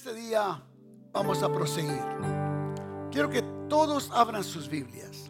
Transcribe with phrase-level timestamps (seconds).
[0.00, 0.58] este día
[1.12, 2.02] vamos a proseguir.
[3.10, 5.28] Quiero que todos abran sus Biblias.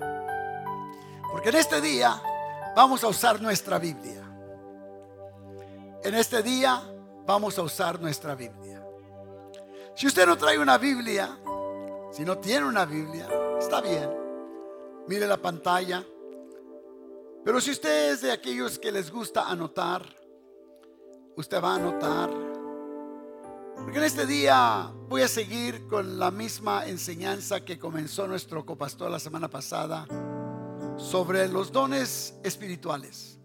[1.33, 2.23] Porque en este día
[2.77, 4.23] vamos a usar nuestra Biblia.
[6.05, 6.81] En este día
[7.27, 8.81] vamos a usar nuestra Biblia.
[9.97, 11.37] Si usted no trae una Biblia,
[12.13, 13.27] si no tiene una Biblia,
[13.59, 14.09] está bien.
[15.09, 16.07] Mire la pantalla.
[17.45, 20.05] Pero si usted es de aquellos que les gusta anotar,
[21.35, 22.50] usted va a anotar.
[23.83, 29.11] Porque en este día voy a seguir con la misma enseñanza que comenzó nuestro copastor
[29.11, 30.07] la semana pasada
[30.97, 33.39] sobre los dones espirituales,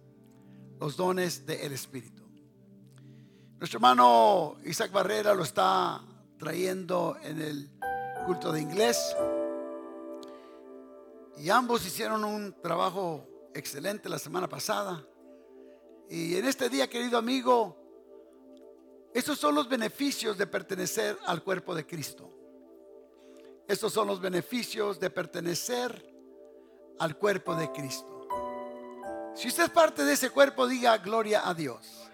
[0.80, 2.24] los dones del Espíritu.
[3.58, 6.02] Nuestro hermano Isaac Barrera lo está
[6.38, 7.72] trayendo en el
[8.26, 9.16] culto de inglés.
[11.38, 15.04] Y ambos hicieron un trabajo excelente la semana pasada.
[16.10, 17.85] Y en este día, querido amigo,
[19.16, 22.30] estos son los beneficios de pertenecer al cuerpo de Cristo.
[23.66, 26.14] Estos son los beneficios de pertenecer
[27.00, 28.28] al cuerpo de Cristo.
[29.34, 32.10] Si usted es parte de ese cuerpo, diga gloria a Dios.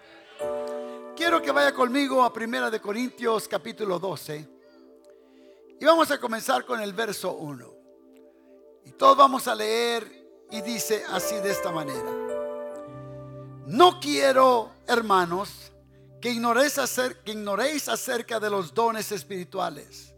[1.16, 4.48] Quiero que vaya conmigo a Primera de Corintios capítulo 12
[5.80, 7.74] y vamos a comenzar con el verso 1.
[8.84, 12.12] Y todos vamos a leer y dice así de esta manera.
[13.66, 15.71] No quiero, hermanos,
[16.22, 20.14] que ignoréis, acerca de los dones espirituales.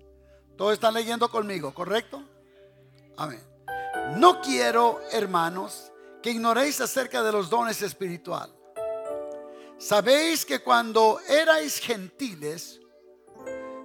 [0.56, 2.22] Todos están leyendo conmigo, ¿correcto?
[3.16, 3.42] Amén.
[4.18, 5.90] No quiero, hermanos,
[6.22, 8.54] que ignoréis acerca de los dones espirituales.
[9.78, 12.80] Sabéis que cuando erais gentiles,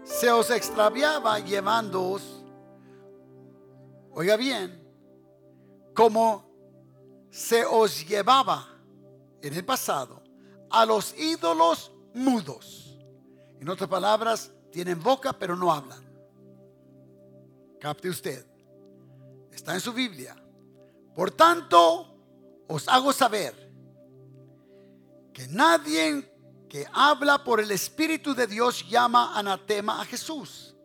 [0.04, 2.44] se os extraviaba llevándoos,
[4.12, 4.86] oiga bien,
[5.96, 6.50] como
[7.30, 8.68] se os llevaba
[9.42, 10.22] en el pasado
[10.70, 12.98] a los ídolos mudos.
[13.60, 16.04] En otras palabras, tienen boca pero no hablan.
[17.80, 18.46] Capte usted.
[19.52, 20.36] Está en su Biblia.
[21.16, 22.16] Por tanto,
[22.68, 23.54] os hago saber
[25.34, 26.32] que nadie
[26.70, 30.76] que habla por el Espíritu de Dios llama anatema a Jesús.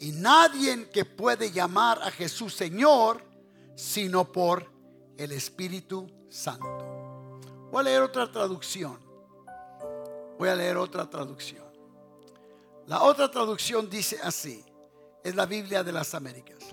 [0.00, 3.22] Y nadie que puede llamar a Jesús Señor,
[3.76, 4.70] sino por
[5.16, 7.40] el Espíritu Santo.
[7.70, 9.09] Voy a leer otra traducción.
[10.40, 11.66] Voy a leer otra traducción.
[12.86, 14.64] La otra traducción dice así.
[15.22, 16.64] Es la Biblia de las Américas.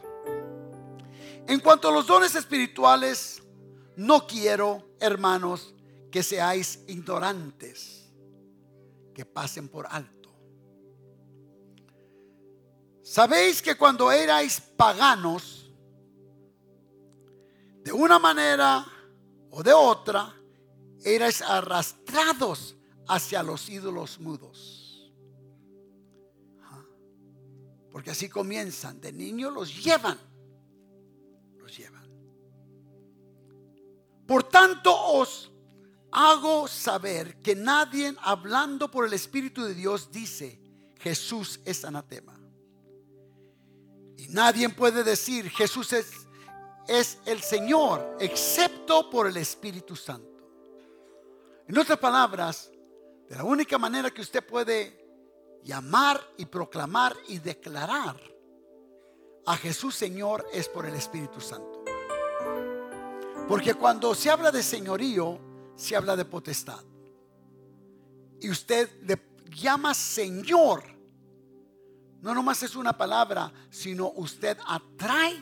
[1.45, 3.43] En cuanto a los dones espirituales,
[3.97, 5.75] no quiero, hermanos,
[6.09, 8.09] que seáis ignorantes,
[9.13, 10.33] que pasen por alto.
[13.03, 15.69] Sabéis que cuando erais paganos,
[17.83, 18.85] de una manera
[19.51, 20.33] o de otra,
[21.03, 22.76] erais arrastrados
[23.07, 24.87] hacia los ídolos mudos.
[27.91, 30.19] Porque así comienzan, de niño los llevan,
[31.57, 32.07] los llevan.
[34.27, 35.51] Por tanto os
[36.11, 40.61] hago saber que nadie hablando por el Espíritu de Dios dice,
[40.99, 42.39] Jesús es anatema.
[44.17, 46.11] Y nadie puede decir, Jesús es,
[46.87, 50.27] es el Señor, excepto por el Espíritu Santo.
[51.67, 52.69] En otras palabras,
[53.29, 58.15] de la única manera que usted puede llamar y proclamar y declarar
[59.45, 61.83] a Jesús Señor es por el Espíritu Santo.
[63.47, 65.39] Porque cuando se habla de señorío,
[65.75, 66.83] se habla de potestad.
[68.41, 70.83] Y usted le llama Señor.
[72.21, 75.41] No nomás es una palabra, sino usted atrae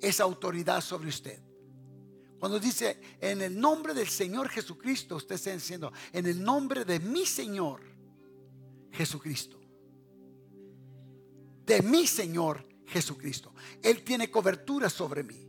[0.00, 1.45] esa autoridad sobre usted.
[2.46, 7.00] Cuando dice en el nombre del Señor Jesucristo, usted está diciendo en el nombre de
[7.00, 7.80] mi Señor
[8.92, 9.58] Jesucristo.
[11.64, 13.52] De mi Señor Jesucristo.
[13.82, 15.44] Él tiene cobertura sobre mí.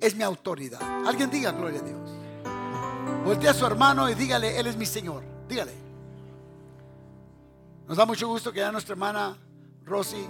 [0.00, 0.80] Es mi autoridad.
[1.04, 2.10] Alguien diga gloria a Dios.
[3.24, 5.24] Voltea a su hermano y dígale, Él es mi Señor.
[5.48, 5.72] Dígale.
[7.88, 9.36] Nos da mucho gusto que ya nuestra hermana
[9.82, 10.24] Rosy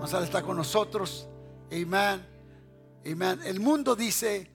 [0.00, 1.28] González está con nosotros.
[1.70, 2.26] Amén.
[3.06, 3.40] Amén.
[3.44, 4.49] El mundo dice,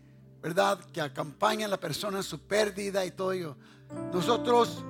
[0.45, 0.77] ¿verdad?
[0.93, 3.57] Que acompaña a la persona en su pérdida y todo ello.
[4.13, 4.83] Nosotros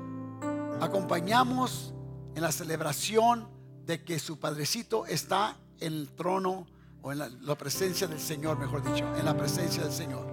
[0.81, 1.93] acompañamos
[2.35, 3.47] en la celebración
[3.85, 6.67] de que su padrecito está en el trono
[7.01, 10.27] o en la, presencia del Señor, mejor dicho, en la presencia del Señor.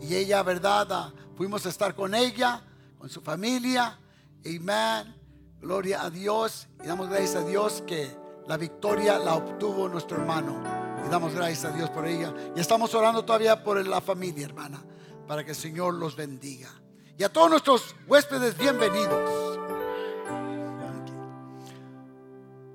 [0.00, 1.12] Y ella, ¿verdad?
[1.36, 2.62] Fuimos a estar con ella,
[2.98, 3.98] con su familia.
[4.46, 5.14] Amén.
[5.60, 6.68] Gloria a Dios.
[6.82, 8.16] Y damos gracias a Dios que
[8.46, 10.77] la victoria la obtuvo nuestro hermano.
[11.10, 12.34] Damos gracias a Dios por ella.
[12.54, 14.84] Y estamos orando todavía por la familia, hermana,
[15.26, 16.68] para que el Señor los bendiga.
[17.16, 19.58] Y a todos nuestros huéspedes, bienvenidos.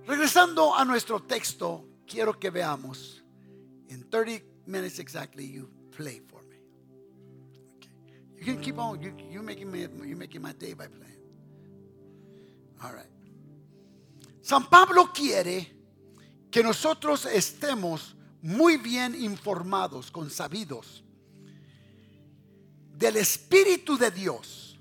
[0.08, 3.24] Regresando a nuestro texto, quiero que veamos.
[3.90, 6.58] In 30 minutes exactly, you play for me.
[8.40, 9.00] You can keep on.
[9.00, 11.22] You, you're, making me, you're making my day by playing.
[12.84, 13.10] All right.
[14.42, 15.72] San Pablo quiere
[16.50, 18.13] que nosotros estemos
[18.44, 21.02] muy bien informados, consabidos
[22.92, 24.78] del Espíritu de Dios,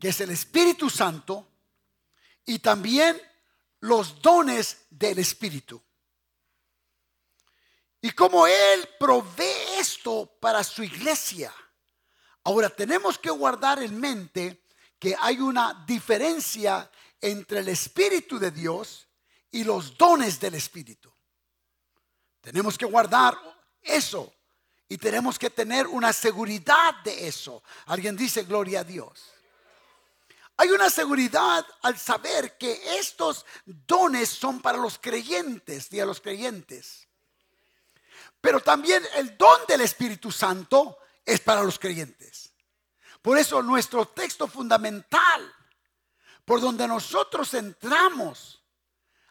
[0.00, 1.46] que es el Espíritu Santo,
[2.46, 3.20] y también
[3.80, 5.82] los dones del Espíritu.
[8.00, 11.52] Y como Él provee esto para su iglesia.
[12.44, 14.64] Ahora tenemos que guardar en mente
[14.98, 16.90] que hay una diferencia
[17.20, 19.06] entre el Espíritu de Dios
[19.50, 21.15] y los dones del Espíritu.
[22.46, 23.36] Tenemos que guardar
[23.82, 24.32] eso
[24.88, 27.60] y tenemos que tener una seguridad de eso.
[27.86, 29.32] Alguien dice gloria a Dios.
[30.56, 36.20] Hay una seguridad al saber que estos dones son para los creyentes y a los
[36.20, 37.08] creyentes.
[38.40, 42.52] Pero también el don del Espíritu Santo es para los creyentes.
[43.22, 45.52] Por eso nuestro texto fundamental,
[46.44, 48.62] por donde nosotros entramos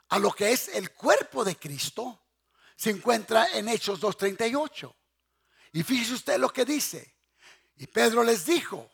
[0.09, 2.24] a lo que es el cuerpo de Cristo,
[2.75, 4.93] se encuentra en Hechos 2.38.
[5.73, 7.15] Y fíjese usted lo que dice.
[7.77, 8.89] Y Pedro les dijo,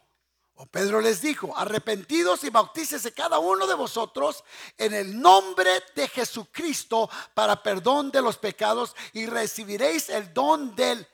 [0.70, 4.44] Pedro les dijo, arrepentidos y bautícese cada uno de vosotros
[4.78, 11.08] en el nombre de Jesucristo para perdón de los pecados y recibiréis el don del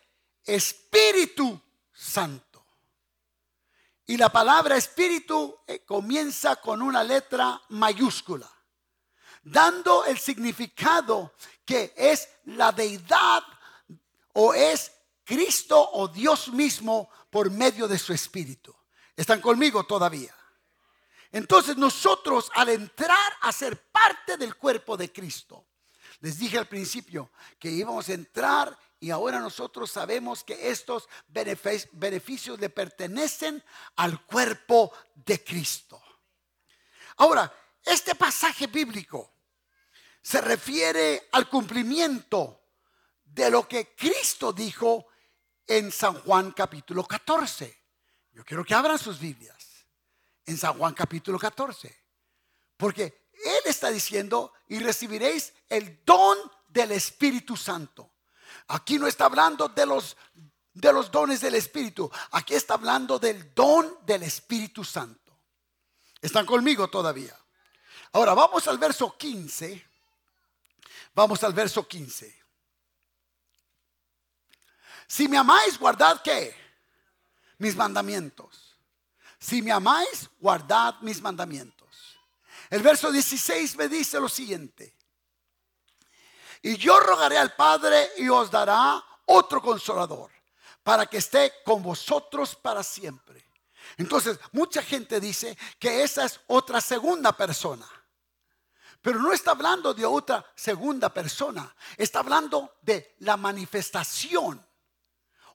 [0.44, 1.62] Espíritu
[1.94, 2.66] Santo.
[4.06, 8.50] Y la palabra Espíritu eh, comienza con una letra mayúscula,
[9.44, 11.34] dando el significado
[11.68, 13.44] que es la deidad
[14.34, 14.92] o es
[15.25, 18.74] Cristo o Dios mismo por medio de su Espíritu.
[19.16, 20.34] ¿Están conmigo todavía?
[21.31, 25.66] Entonces nosotros al entrar a ser parte del cuerpo de Cristo,
[26.22, 32.60] les dije al principio que íbamos a entrar y ahora nosotros sabemos que estos beneficios
[32.60, 33.62] le pertenecen
[33.98, 36.02] al cuerpo de Cristo.
[37.18, 37.54] Ahora,
[37.84, 39.37] este pasaje bíblico
[40.27, 42.63] se refiere al cumplimiento
[43.24, 45.07] de lo que Cristo dijo
[45.65, 47.83] en San Juan capítulo 14.
[48.33, 49.85] Yo quiero que abran sus Biblias
[50.45, 52.03] en San Juan capítulo 14.
[52.75, 56.38] Porque Él está diciendo, y recibiréis el don
[56.68, 58.12] del Espíritu Santo.
[58.68, 60.18] Aquí no está hablando de los,
[60.74, 62.12] de los dones del Espíritu.
[62.31, 65.39] Aquí está hablando del don del Espíritu Santo.
[66.19, 67.39] ¿Están conmigo todavía?
[68.12, 69.87] Ahora vamos al verso 15.
[71.18, 72.44] Vamos al verso 15.
[75.08, 76.56] Si me amáis, guardad qué?
[77.58, 78.78] mis mandamientos.
[79.40, 82.19] Si me amáis, guardad mis mandamientos.
[82.69, 84.96] El verso 16 me dice lo siguiente.
[86.62, 90.30] Y yo rogaré al Padre y os dará otro consolador
[90.84, 93.44] para que esté con vosotros para siempre.
[93.98, 97.88] Entonces, mucha gente dice que esa es otra segunda persona.
[99.07, 101.74] Pero no está hablando de otra segunda persona.
[101.95, 104.62] Está hablando de la manifestación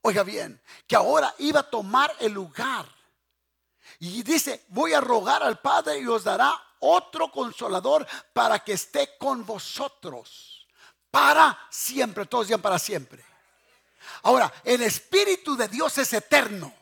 [0.01, 2.87] Oiga bien, que ahora iba a tomar el lugar.
[3.99, 9.19] Y dice, voy a rogar al Padre y os dará otro consolador para que esté
[9.19, 10.67] con vosotros.
[11.11, 13.23] Para siempre, todos digan para siempre.
[14.23, 16.75] Ahora, el Espíritu de Dios es eterno.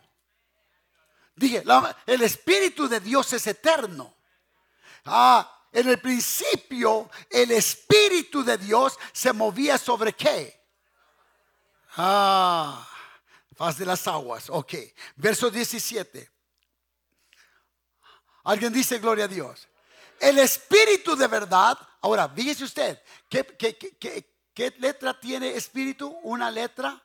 [1.35, 1.65] Dije,
[2.07, 4.15] el Espíritu de Dios es eterno.
[5.05, 10.61] Ah, en el principio, el Espíritu de Dios se movía sobre qué?
[11.97, 12.87] Ah,
[13.61, 14.49] Faz de las aguas.
[14.49, 14.73] Ok.
[15.17, 16.31] Verso 17.
[18.45, 19.69] Alguien dice gloria a Dios.
[20.19, 21.79] El espíritu de verdad.
[22.01, 23.03] Ahora, fíjese usted.
[23.29, 23.45] ¿qué,
[24.55, 26.09] qué, letra tiene espíritu?
[26.23, 27.05] Una letra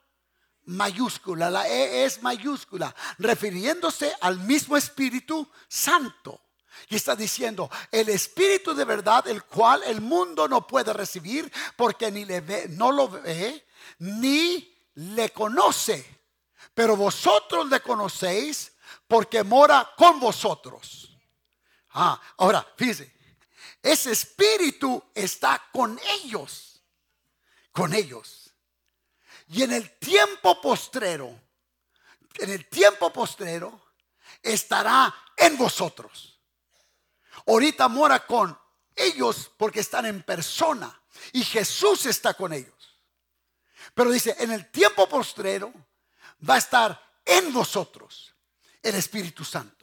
[0.64, 1.50] mayúscula.
[1.50, 2.96] La E es mayúscula.
[3.18, 6.42] Refiriéndose al mismo espíritu santo.
[6.90, 12.12] Y está diciendo, el espíritu de verdad, el cual el mundo no puede recibir porque
[12.12, 13.66] ni le ve, no lo ve,
[14.00, 16.16] ni le conoce
[16.76, 18.74] pero vosotros le conocéis
[19.08, 21.10] porque mora con vosotros.
[21.92, 23.16] Ah, ahora, fíjese,
[23.82, 26.84] ese espíritu está con ellos,
[27.72, 28.54] con ellos.
[29.48, 31.40] Y en el tiempo postrero,
[32.40, 33.94] en el tiempo postrero,
[34.42, 36.35] estará en vosotros.
[37.48, 38.58] Ahorita mora con
[38.96, 41.02] ellos porque están en persona
[41.34, 43.02] y Jesús está con ellos.
[43.94, 45.74] Pero dice, en el tiempo postrero
[46.48, 48.34] va a estar en vosotros
[48.82, 49.75] el Espíritu Santo.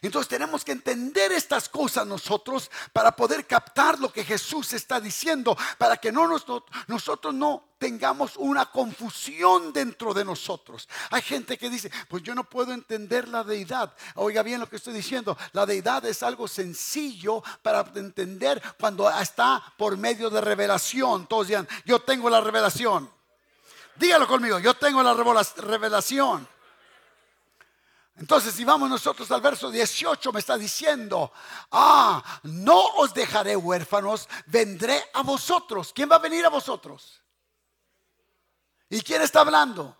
[0.00, 5.56] Entonces tenemos que entender estas cosas nosotros para poder captar lo que Jesús está diciendo,
[5.78, 10.88] para que no nosotros no tengamos una confusión dentro de nosotros.
[11.10, 13.92] Hay gente que dice, pues yo no puedo entender la deidad.
[14.14, 19.60] Oiga bien lo que estoy diciendo, la deidad es algo sencillo para entender cuando está
[19.76, 21.26] por medio de revelación.
[21.26, 23.10] Todos digan, yo tengo la revelación.
[23.96, 25.14] Dígalo conmigo, yo tengo la
[25.56, 26.51] revelación.
[28.16, 31.32] Entonces, si vamos nosotros al verso 18, me está diciendo,
[31.70, 35.92] ah, no os dejaré huérfanos, vendré a vosotros.
[35.94, 37.22] ¿Quién va a venir a vosotros?
[38.90, 39.96] ¿Y quién está hablando?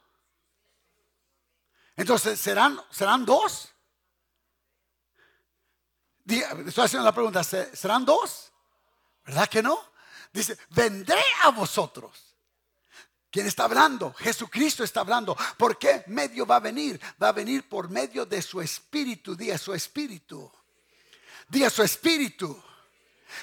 [1.96, 3.70] Entonces, ¿serán, serán dos?
[6.26, 8.52] Estoy haciendo la pregunta, ¿serán dos?
[9.24, 9.78] ¿Verdad que no?
[10.32, 12.31] Dice, vendré a vosotros.
[13.32, 14.12] ¿Quién está hablando?
[14.12, 15.34] Jesucristo está hablando.
[15.56, 17.00] ¿Por qué medio va a venir?
[17.20, 19.34] Va a venir por medio de su espíritu.
[19.34, 20.52] Diga su espíritu.
[21.48, 22.62] Diga su espíritu.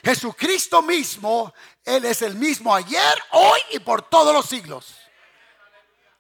[0.04, 1.52] Jesucristo mismo,
[1.84, 4.96] Él es el mismo ayer, hoy y por todos los siglos.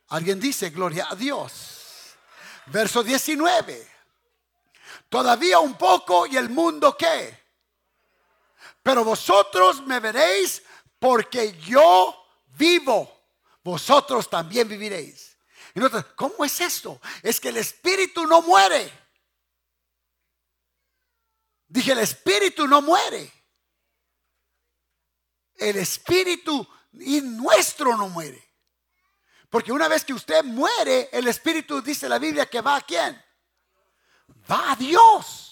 [0.08, 2.16] Alguien dice, gloria a Dios.
[2.66, 3.88] Verso 19.
[5.10, 7.38] Todavía un poco y el mundo qué.
[8.82, 10.64] Pero vosotros me veréis
[10.98, 12.26] porque yo
[12.58, 13.19] vivo
[13.70, 15.38] vosotros también viviréis.
[15.76, 17.00] Y nosotros, ¿cómo es esto?
[17.22, 18.92] Es que el espíritu no muere.
[21.68, 23.32] Dije, el espíritu no muere.
[25.56, 28.44] El espíritu y nuestro no muere.
[29.50, 33.24] Porque una vez que usted muere, el espíritu dice la Biblia que va a quién?
[34.50, 35.49] Va a Dios.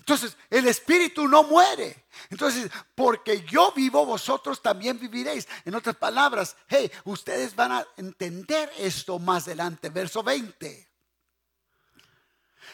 [0.00, 2.06] Entonces, el espíritu no muere.
[2.30, 5.46] Entonces, porque yo vivo, vosotros también viviréis.
[5.64, 9.90] En otras palabras, hey, ustedes van a entender esto más adelante.
[9.90, 10.88] Verso 20.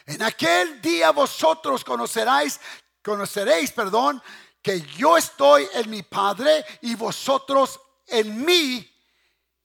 [0.06, 2.60] En aquel día vosotros conoceréis,
[3.02, 4.22] conoceréis, perdón,
[4.62, 8.88] que yo estoy en mi Padre y vosotros en mí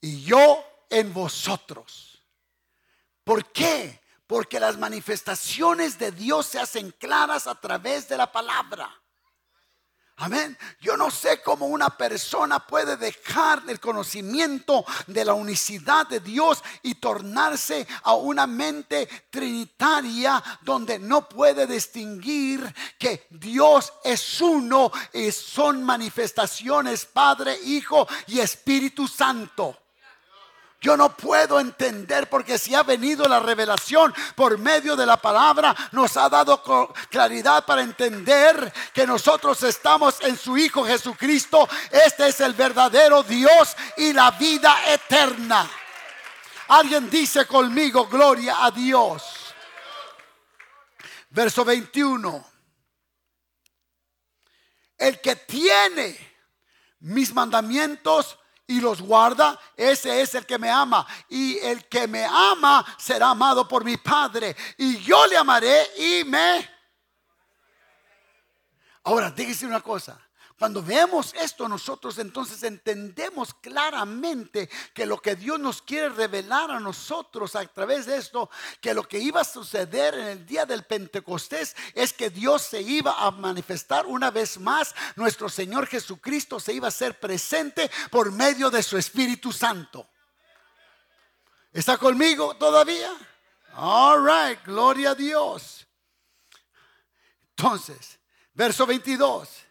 [0.01, 2.23] y yo en vosotros.
[3.23, 4.00] ¿Por qué?
[4.31, 8.89] Porque las manifestaciones de Dios se hacen claras a través de la palabra.
[10.15, 10.57] Amén.
[10.79, 16.63] Yo no sé cómo una persona puede dejar el conocimiento de la unicidad de Dios
[16.81, 25.29] y tornarse a una mente trinitaria donde no puede distinguir que Dios es uno y
[25.33, 29.77] son manifestaciones Padre, Hijo y Espíritu Santo.
[30.81, 35.75] Yo no puedo entender porque si ha venido la revelación por medio de la palabra,
[35.91, 36.63] nos ha dado
[37.07, 41.69] claridad para entender que nosotros estamos en su Hijo Jesucristo.
[41.91, 45.69] Este es el verdadero Dios y la vida eterna.
[46.69, 49.53] Alguien dice conmigo, gloria a Dios.
[51.29, 52.43] Verso 21.
[54.97, 56.17] El que tiene
[57.01, 58.39] mis mandamientos
[58.71, 61.05] y los guarda, ese es el que me ama.
[61.27, 64.55] Y el que me ama será amado por mi Padre.
[64.77, 66.69] Y yo le amaré y me...
[69.03, 70.17] Ahora, dígase una cosa.
[70.61, 76.79] Cuando vemos esto nosotros entonces entendemos claramente que lo que Dios nos quiere revelar a
[76.79, 78.47] nosotros a través de esto,
[78.79, 82.79] que lo que iba a suceder en el día del Pentecostés es que Dios se
[82.79, 88.31] iba a manifestar una vez más, nuestro Señor Jesucristo se iba a ser presente por
[88.31, 90.07] medio de su Espíritu Santo.
[91.73, 93.11] ¿Está conmigo todavía?
[93.77, 95.87] All right, gloria a Dios.
[97.55, 98.19] Entonces,
[98.53, 99.70] verso 22.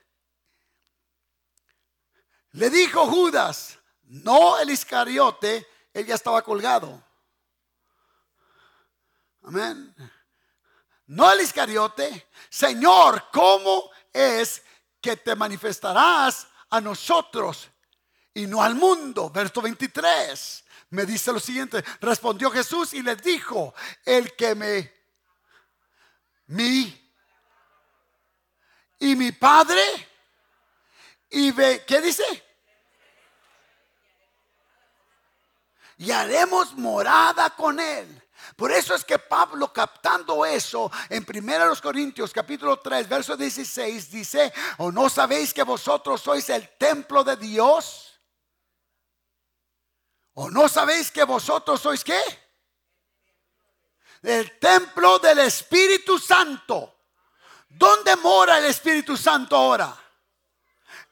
[2.52, 7.02] Le dijo Judas, no el Iscariote, él ya estaba colgado.
[9.42, 9.95] Amén.
[11.07, 14.62] No el Iscariote, Señor, ¿cómo es
[15.00, 17.69] que te manifestarás a nosotros
[18.35, 19.30] y no al mundo?
[19.30, 24.92] Verso 23 me dice lo siguiente, respondió Jesús y le dijo, el que me,
[26.47, 27.12] mi,
[28.99, 29.80] y mi Padre,
[31.31, 32.25] y ve, ¿qué dice?
[35.99, 38.21] Y haremos morada con él.
[38.57, 44.53] Por eso es que Pablo captando eso en 1 Corintios capítulo 3 verso 16 dice,
[44.79, 48.21] ¿o no sabéis que vosotros sois el templo de Dios?
[50.35, 52.21] ¿O no sabéis que vosotros sois qué?
[54.23, 56.97] El templo del Espíritu Santo.
[57.69, 59.97] ¿Dónde mora el Espíritu Santo ahora?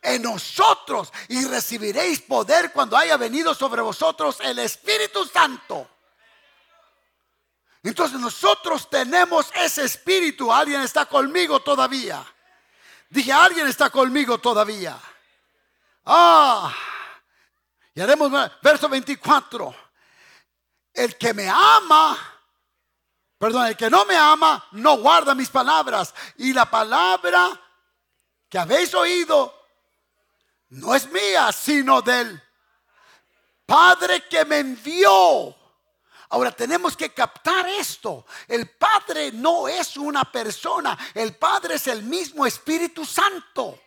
[0.03, 5.89] En nosotros y recibiréis poder cuando haya venido sobre vosotros el Espíritu Santo.
[7.83, 10.53] Entonces nosotros tenemos ese espíritu.
[10.53, 12.25] Alguien está conmigo todavía.
[13.09, 14.99] Dije, alguien está conmigo todavía.
[16.05, 16.75] Ah,
[17.95, 18.31] y haremos
[18.63, 19.75] verso 24.
[20.93, 22.19] El que me ama,
[23.39, 26.15] perdón, el que no me ama, no guarda mis palabras.
[26.37, 27.49] Y la palabra
[28.49, 29.58] que habéis oído
[30.71, 32.43] no es mía, sino del
[33.65, 35.55] Padre que me envió.
[36.31, 38.27] Ahora tenemos que captar esto.
[38.47, 43.81] El Padre no es una persona, el Padre es el mismo Espíritu Santo.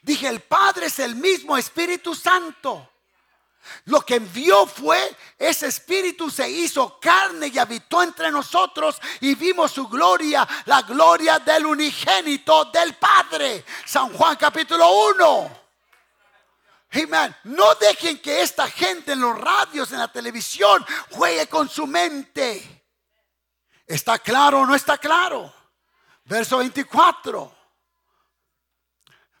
[0.00, 2.91] Dije, el Padre es el mismo Espíritu Santo.
[3.86, 9.72] Lo que envió fue, ese Espíritu se hizo carne y habitó entre nosotros y vimos
[9.72, 13.64] su gloria, la gloria del unigénito del Padre.
[13.84, 15.62] San Juan capítulo 1.
[16.94, 17.36] Amen.
[17.44, 22.84] No dejen que esta gente en los radios, en la televisión, juegue con su mente.
[23.86, 25.52] ¿Está claro o no está claro?
[26.24, 27.56] Verso 24.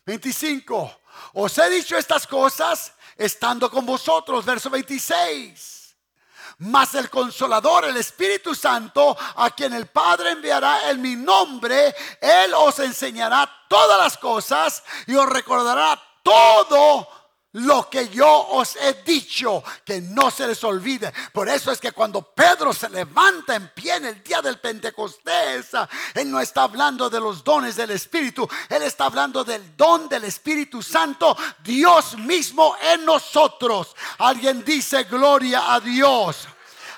[0.06, 1.00] 25.
[1.34, 4.44] Os he dicho estas cosas estando con vosotros.
[4.44, 5.96] Verso 26.
[6.58, 12.54] Mas el consolador, el Espíritu Santo, a quien el Padre enviará en mi nombre, Él
[12.54, 17.21] os enseñará todas las cosas y os recordará todo
[17.52, 21.12] lo que yo os he dicho, que no se les olvide.
[21.32, 25.70] Por eso es que cuando Pedro se levanta en pie en el día del Pentecostés,
[26.14, 30.24] él no está hablando de los dones del Espíritu, él está hablando del don del
[30.24, 33.94] Espíritu Santo, Dios mismo en nosotros.
[34.18, 36.48] Alguien dice gloria a Dios.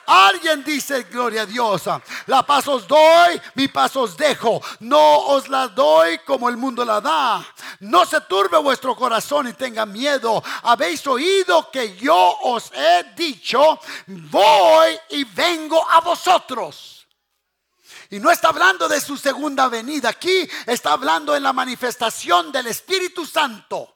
[0.07, 1.83] Alguien dice, gloria a Dios,
[2.27, 4.61] la paz os doy, mi paz os dejo.
[4.81, 7.47] No os la doy como el mundo la da.
[7.81, 10.43] No se turbe vuestro corazón y tenga miedo.
[10.63, 17.07] Habéis oído que yo os he dicho, voy y vengo a vosotros.
[18.11, 20.11] Y no está hablando de su segunda venida.
[20.11, 23.94] Aquí está hablando en la manifestación del Espíritu Santo.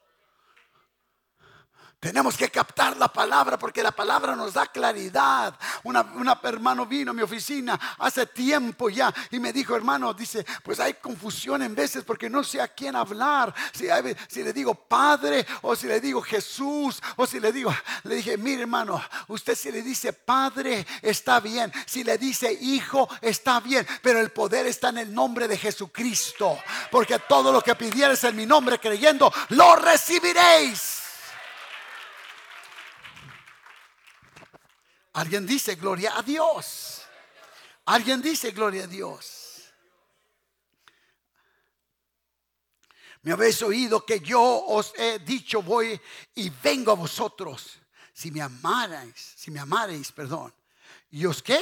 [2.00, 5.58] Tenemos que captar la palabra porque la palabra nos da claridad.
[5.82, 10.78] Una, hermano vino a mi oficina hace tiempo ya y me dijo, hermano, dice, pues
[10.78, 13.52] hay confusión en veces porque no sé a quién hablar.
[13.72, 13.88] Si,
[14.28, 18.36] si le digo Padre o si le digo Jesús o si le digo, le dije,
[18.36, 23.84] mire hermano, usted si le dice Padre está bien, si le dice Hijo está bien,
[24.02, 26.60] pero el poder está en el nombre de Jesucristo.
[26.92, 31.07] Porque todo lo que pidieres en mi nombre creyendo, lo recibiréis.
[35.18, 37.02] Alguien dice gloria a Dios.
[37.86, 39.64] Alguien dice gloria a Dios.
[43.22, 46.00] Me habéis oído que yo os he dicho voy
[46.36, 47.80] y vengo a vosotros.
[48.12, 50.54] Si me amarais, si me amareis, perdón.
[51.10, 51.60] ¿Y os qué?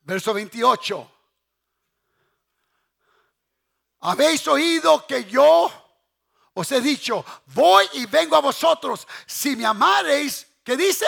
[0.00, 1.12] Verso 28.
[4.00, 5.70] Habéis oído que yo
[6.54, 9.06] os he dicho, voy y vengo a vosotros.
[9.26, 11.06] Si me amareis, ¿Qué dice?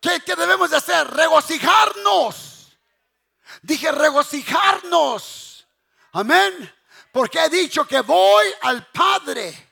[0.00, 1.06] ¿Qué, debemos de hacer?
[1.06, 2.76] Regocijarnos.
[3.62, 5.68] Dije regocijarnos.
[6.10, 6.74] Amén.
[7.12, 9.69] Porque he dicho que voy al Padre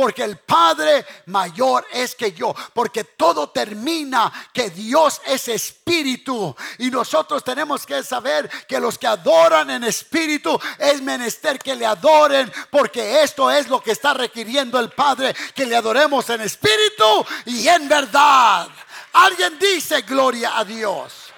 [0.00, 2.54] porque el Padre mayor es que yo.
[2.72, 6.56] Porque todo termina que Dios es espíritu.
[6.78, 11.84] Y nosotros tenemos que saber que los que adoran en espíritu es menester que le
[11.84, 12.50] adoren.
[12.70, 15.36] Porque esto es lo que está requiriendo el Padre.
[15.54, 18.70] Que le adoremos en espíritu y en verdad.
[19.12, 21.30] Alguien dice gloria a Dios.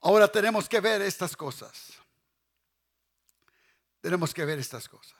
[0.00, 1.92] Ahora tenemos que ver estas cosas.
[4.00, 5.17] Tenemos que ver estas cosas.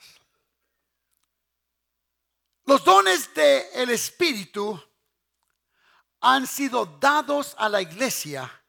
[2.68, 4.78] Los dones del Espíritu
[6.20, 8.62] han sido dados a la iglesia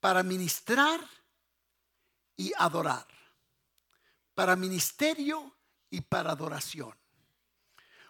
[0.00, 1.06] para ministrar
[2.34, 3.06] y adorar,
[4.34, 5.54] para ministerio
[5.90, 6.96] y para adoración.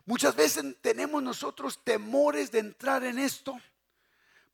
[0.05, 3.61] Muchas veces tenemos nosotros temores de entrar en esto,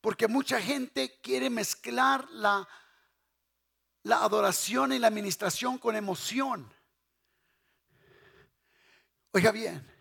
[0.00, 2.66] porque mucha gente quiere mezclar la,
[4.04, 6.72] la adoración y la administración con emoción.
[9.32, 9.99] Oiga bien,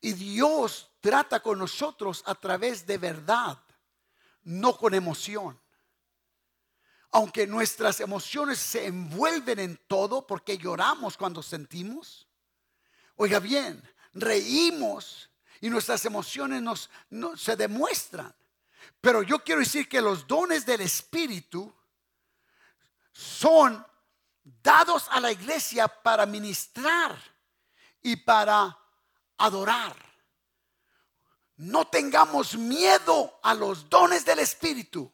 [0.00, 3.58] y Dios trata con nosotros a través de verdad,
[4.42, 5.60] no con emoción.
[7.12, 12.28] Aunque nuestras emociones se envuelven en todo porque lloramos cuando sentimos.
[13.16, 16.90] Oiga bien, reímos y nuestras emociones nos,
[17.36, 18.34] se demuestran.
[19.00, 21.74] Pero yo quiero decir que los dones del Espíritu
[23.12, 23.84] son
[24.42, 27.18] dados a la iglesia para ministrar
[28.02, 28.79] y para
[29.40, 29.96] adorar.
[31.56, 35.12] No tengamos miedo a los dones del Espíritu.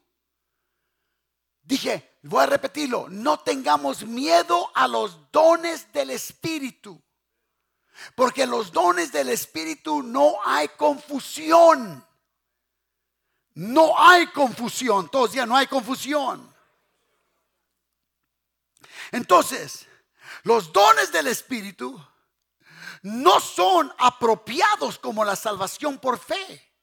[1.62, 7.02] Dije, voy a repetirlo, no tengamos miedo a los dones del Espíritu.
[8.14, 12.06] Porque los dones del Espíritu no hay confusión.
[13.54, 15.08] No hay confusión.
[15.08, 16.54] Todos ya no hay confusión.
[19.12, 19.86] Entonces,
[20.42, 22.00] los dones del Espíritu
[23.06, 26.74] no son apropiados como la salvación por fe.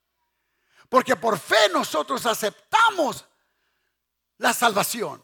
[0.87, 3.25] Porque por fe nosotros aceptamos
[4.37, 5.23] la salvación.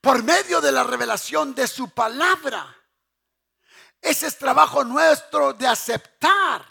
[0.00, 2.74] Por medio de la revelación de su palabra.
[4.00, 6.64] Ese es trabajo nuestro de aceptar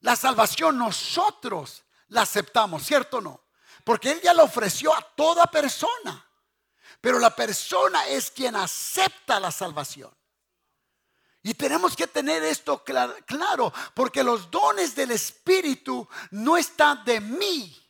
[0.00, 0.76] la salvación.
[0.76, 3.44] Nosotros la aceptamos, ¿cierto o no?
[3.84, 6.28] Porque Él ya la ofreció a toda persona.
[7.00, 10.15] Pero la persona es quien acepta la salvación.
[11.46, 17.88] Y tenemos que tener esto claro, porque los dones del Espíritu no están de mí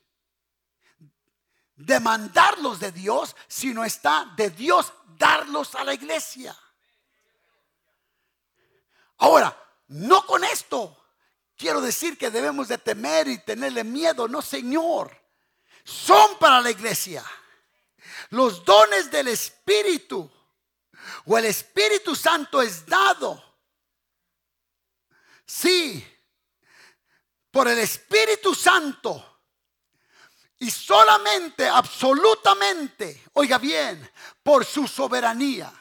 [1.74, 6.54] demandarlos de Dios, sino está de Dios darlos a la iglesia.
[9.16, 9.56] Ahora,
[9.88, 10.94] no con esto
[11.56, 15.18] quiero decir que debemos de temer y tenerle miedo, no Señor.
[15.82, 17.24] Son para la iglesia.
[18.28, 20.30] Los dones del Espíritu
[21.24, 23.45] o el Espíritu Santo es dado.
[25.46, 26.04] Sí,
[27.50, 29.40] por el Espíritu Santo.
[30.58, 34.10] Y solamente, absolutamente, oiga bien,
[34.42, 35.72] por su soberanía.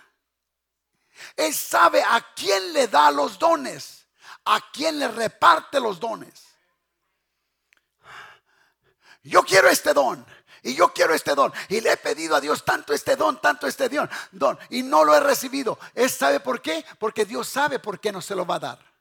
[1.36, 4.06] Él sabe a quién le da los dones,
[4.45, 6.45] a quién le reparte los dones.
[9.23, 10.25] Yo quiero este don.
[10.62, 11.54] Y yo quiero este don.
[11.69, 14.58] Y le he pedido a Dios tanto este don, tanto este don, don.
[14.69, 15.78] Y no lo he recibido.
[15.93, 16.84] ¿Él sabe por qué?
[16.97, 18.94] Porque Dios sabe por qué no se lo va a dar.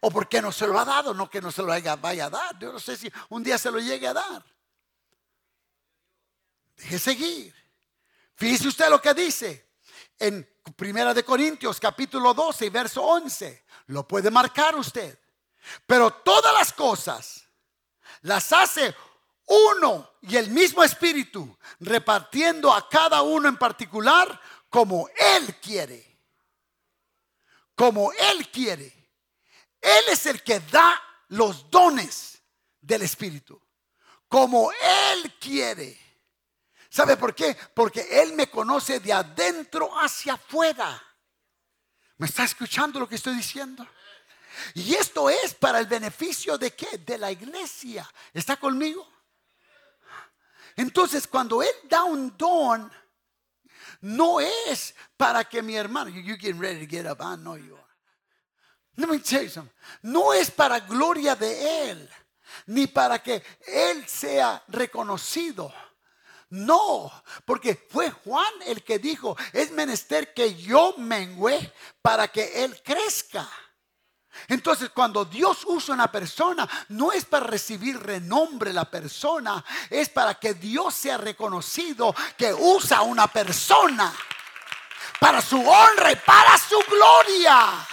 [0.00, 1.14] O por qué no se lo ha dado.
[1.14, 2.58] No que no se lo vaya a dar.
[2.58, 4.44] Yo no sé si un día se lo llegue a dar.
[6.76, 7.54] Deje seguir.
[8.34, 9.70] Fíjese usted lo que dice
[10.18, 13.64] en Primera de Corintios capítulo 12 y verso 11.
[13.86, 15.18] Lo puede marcar usted.
[15.86, 17.44] Pero todas las cosas
[18.22, 18.94] las hace
[19.46, 26.18] uno y el mismo espíritu, repartiendo a cada uno en particular como Él quiere.
[27.74, 28.99] Como Él quiere.
[29.80, 32.42] Él es el que da los dones
[32.80, 33.60] del espíritu.
[34.28, 35.98] Como Él quiere.
[36.88, 37.56] ¿Sabe por qué?
[37.74, 41.02] Porque Él me conoce de adentro hacia afuera.
[42.18, 43.86] ¿Me está escuchando lo que estoy diciendo?
[44.74, 46.98] Y esto es para el beneficio de qué?
[46.98, 48.08] De la iglesia.
[48.34, 49.08] ¿Está conmigo?
[50.76, 52.92] Entonces, cuando Él da un don,
[54.02, 57.79] no es para que mi hermano, you getting ready to get up, I know you.
[60.02, 62.10] No es para gloria de Él,
[62.66, 65.72] ni para que Él sea reconocido
[66.50, 67.12] no,
[67.44, 73.48] porque fue Juan el que dijo, es menester que yo mengüe para que Él crezca.
[74.48, 80.34] Entonces, cuando Dios usa una persona, no es para recibir renombre la persona, es para
[80.34, 84.12] que Dios sea reconocido que usa una persona
[85.20, 87.86] para su honra y para su gloria.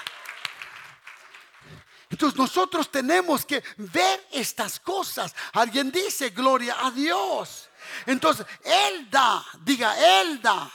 [2.09, 5.35] Entonces nosotros tenemos que ver estas cosas.
[5.53, 7.69] Alguien dice, gloria a Dios.
[8.05, 10.71] Entonces, Él da, diga, Él da.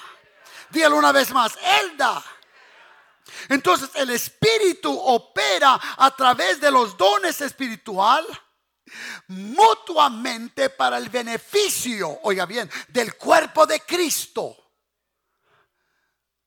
[0.70, 2.22] Dígalo una vez más, Él da.
[3.48, 8.26] Entonces, el Espíritu opera a través de los dones espiritual
[9.28, 14.56] mutuamente para el beneficio, oiga bien, del cuerpo de Cristo.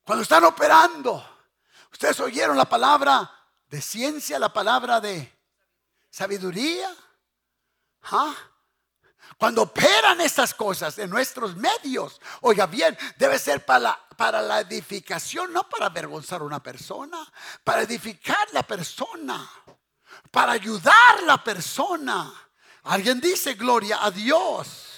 [0.04, 1.48] Cuando están operando,
[1.92, 3.35] ustedes oyeron la palabra
[3.70, 5.32] de ciencia, la palabra de
[6.10, 6.94] sabiduría.
[8.04, 8.36] ¿Ah?
[9.38, 14.62] Cuando operan estas cosas en nuestros medios, oiga bien, debe ser para la, para la
[14.62, 17.18] edificación, no para avergonzar a una persona,
[17.64, 19.50] para edificar la persona,
[20.32, 22.34] para ayudar a la persona.
[22.84, 24.95] Alguien dice gloria a Dios.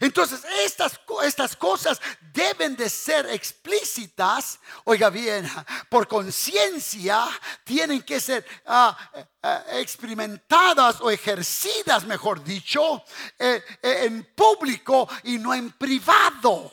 [0.00, 2.00] Entonces, estas, estas cosas
[2.32, 5.48] deben de ser explícitas, oiga bien,
[5.88, 7.26] por conciencia,
[7.64, 13.02] tienen que ser ah, eh, experimentadas o ejercidas, mejor dicho,
[13.38, 16.72] eh, eh, en público y no en privado.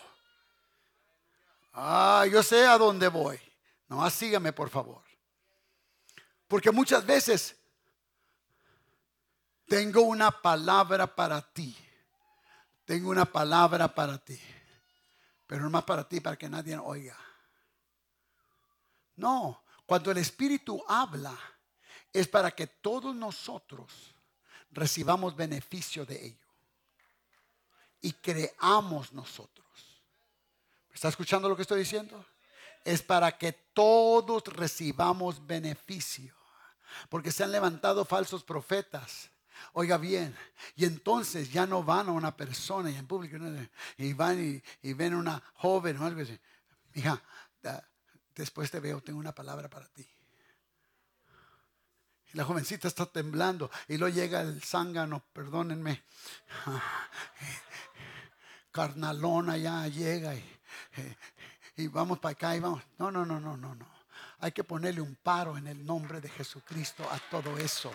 [1.73, 3.39] Ah, yo sé a dónde voy.
[3.87, 5.03] No, sígame por favor.
[6.47, 7.55] Porque muchas veces
[9.67, 11.75] tengo una palabra para ti
[12.85, 14.39] tengo una palabra para ti,
[15.47, 17.17] pero no más para ti, para que nadie oiga.
[19.15, 21.37] No, cuando el Espíritu habla,
[22.11, 24.13] es para que todos nosotros
[24.71, 26.47] recibamos beneficio de ello
[28.01, 29.65] y creamos nosotros.
[30.93, 32.23] ¿Está escuchando lo que estoy diciendo?
[32.83, 36.35] Es para que todos recibamos beneficio.
[37.09, 39.29] Porque se han levantado falsos profetas.
[39.73, 40.35] Oiga bien,
[40.75, 43.37] y entonces ya no van a una persona y en público
[43.97, 46.39] y van y, ven una joven o algo así.
[46.93, 47.21] Hija,
[48.35, 50.07] después te veo, tengo una palabra para ti.
[52.33, 56.03] La jovencita está temblando y luego llega el zángano, perdónenme.
[58.71, 60.43] Carnalona ya llega y,
[61.77, 62.83] y vamos para acá y vamos.
[62.97, 63.87] No, no, no, no, no, no.
[64.39, 67.91] Hay que ponerle un paro en el nombre de Jesucristo a todo eso.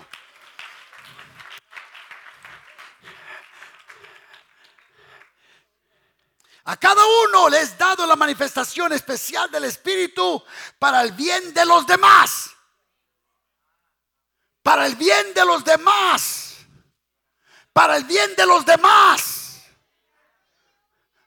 [6.68, 10.44] A cada uno les he dado la manifestación especial del Espíritu
[10.78, 12.50] para el bien de los demás.
[14.62, 16.58] Para el bien de los demás.
[17.72, 19.62] Para el bien de los demás.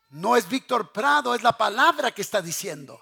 [0.10, 3.02] No es Víctor Prado, es la palabra que está diciendo.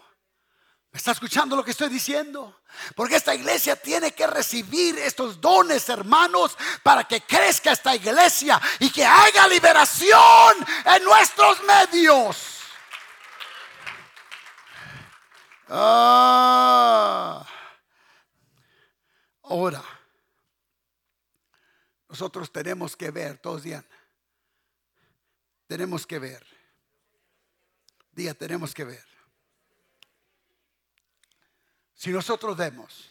[0.92, 2.62] ¿Me está escuchando lo que estoy diciendo?
[2.96, 8.90] Porque esta iglesia tiene que recibir estos dones, hermanos, para que crezca esta iglesia y
[8.92, 12.56] que haya liberación en nuestros medios.
[15.72, 17.46] Ah.
[19.44, 19.84] ahora,
[22.08, 23.86] nosotros tenemos que ver, todos días,
[25.68, 26.44] tenemos que ver.
[28.12, 29.09] Día, tenemos que ver
[32.00, 33.10] si nosotros vemos,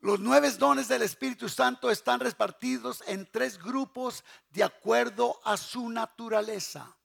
[0.00, 5.90] los nueve dones del Espíritu Santo están repartidos en tres grupos de acuerdo a su
[5.90, 6.96] naturaleza.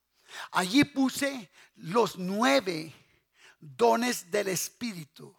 [0.52, 2.90] Allí puse los nueve
[3.58, 5.36] dones del Espíritu.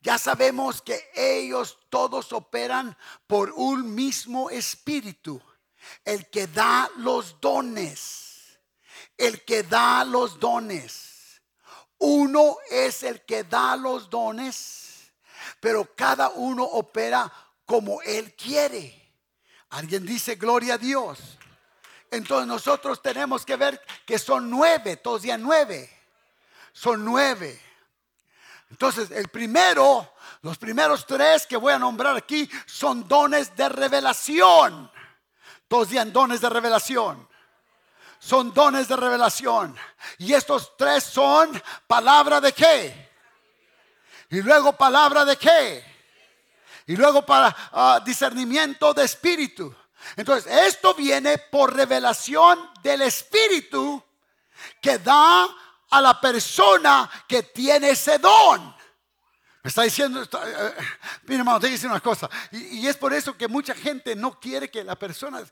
[0.00, 2.98] Ya sabemos que ellos todos operan
[3.28, 5.40] por un mismo Espíritu,
[6.04, 8.58] el que da los dones,
[9.16, 11.05] el que da los dones.
[11.98, 15.12] Uno es el que da los dones,
[15.60, 17.32] pero cada uno opera
[17.64, 19.14] como Él quiere.
[19.70, 21.38] Alguien dice, gloria a Dios.
[22.10, 25.90] Entonces nosotros tenemos que ver que son nueve, todos días nueve.
[26.72, 27.60] Son nueve.
[28.70, 34.90] Entonces el primero, los primeros tres que voy a nombrar aquí son dones de revelación.
[35.66, 37.26] Todos días dones de revelación
[38.26, 39.76] son dones de revelación.
[40.18, 43.10] Y estos tres son palabra de qué.
[44.30, 45.84] Y luego palabra de qué.
[46.86, 49.72] Y luego para ah, discernimiento de espíritu.
[50.16, 54.02] Entonces, esto viene por revelación del espíritu
[54.82, 55.46] que da
[55.90, 58.74] a la persona que tiene ese don.
[59.62, 60.74] Me está diciendo, eh, eh,
[61.24, 62.28] mira hermano, te dice una cosa.
[62.50, 65.44] Y, y, es por eso que mucha gente no quiere que la persona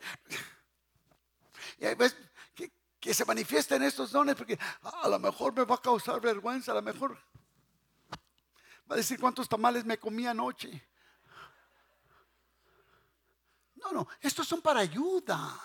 [3.05, 6.77] que se manifiesten estos dones, porque a lo mejor me va a causar vergüenza, a
[6.77, 7.15] lo mejor
[8.91, 10.89] va a decir cuántos tamales me comí anoche.
[13.75, 15.61] No, no, estos son para ayuda,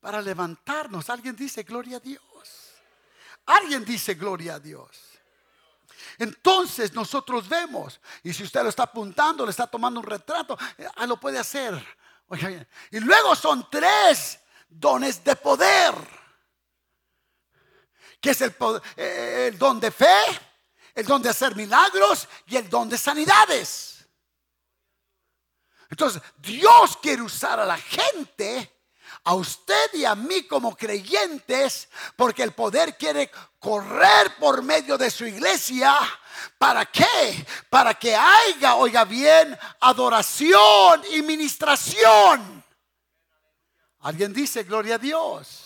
[0.00, 1.08] para levantarnos.
[1.08, 2.72] Alguien dice gloria a Dios.
[3.46, 5.20] Alguien dice gloria a Dios.
[6.18, 10.88] Entonces nosotros vemos, y si usted lo está apuntando, le está tomando un retrato, eh,
[10.96, 11.80] ah, lo puede hacer.
[12.90, 16.21] y luego son tres dones de poder
[18.22, 18.54] que es el,
[18.96, 20.06] eh, el don de fe,
[20.94, 24.06] el don de hacer milagros y el don de sanidades.
[25.90, 28.80] Entonces, Dios quiere usar a la gente,
[29.24, 35.10] a usted y a mí como creyentes, porque el poder quiere correr por medio de
[35.10, 35.94] su iglesia.
[36.58, 37.44] ¿Para qué?
[37.68, 42.64] Para que haya, oiga bien, adoración y ministración.
[43.98, 45.61] Alguien dice, gloria a Dios.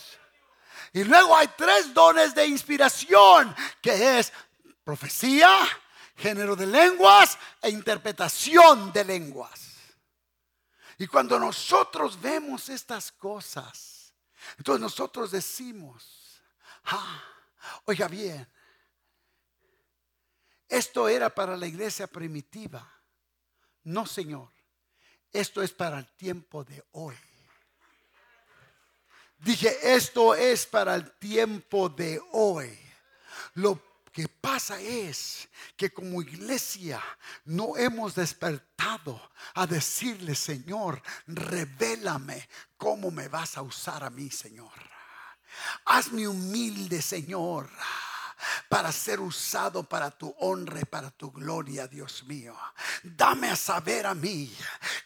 [0.97, 4.33] Y luego hay tres dones de inspiración, que es
[4.83, 5.47] profecía,
[6.15, 9.75] género de lenguas e interpretación de lenguas.
[10.97, 14.11] Y cuando nosotros vemos estas cosas,
[14.57, 16.41] entonces nosotros decimos,
[16.85, 17.23] ah,
[17.85, 18.51] oiga bien,
[20.67, 22.91] esto era para la iglesia primitiva.
[23.83, 24.51] No, Señor,
[25.31, 27.15] esto es para el tiempo de hoy.
[29.39, 32.77] Dije, esto es para el tiempo de hoy.
[33.53, 37.01] Lo que pasa es que como iglesia
[37.45, 39.21] no hemos despertado
[39.53, 44.71] a decirle, Señor, revélame cómo me vas a usar a mí, Señor.
[45.85, 47.69] Hazme humilde, Señor
[48.69, 52.55] para ser usado para tu honra y para tu gloria, Dios mío.
[53.03, 54.53] Dame a saber a mí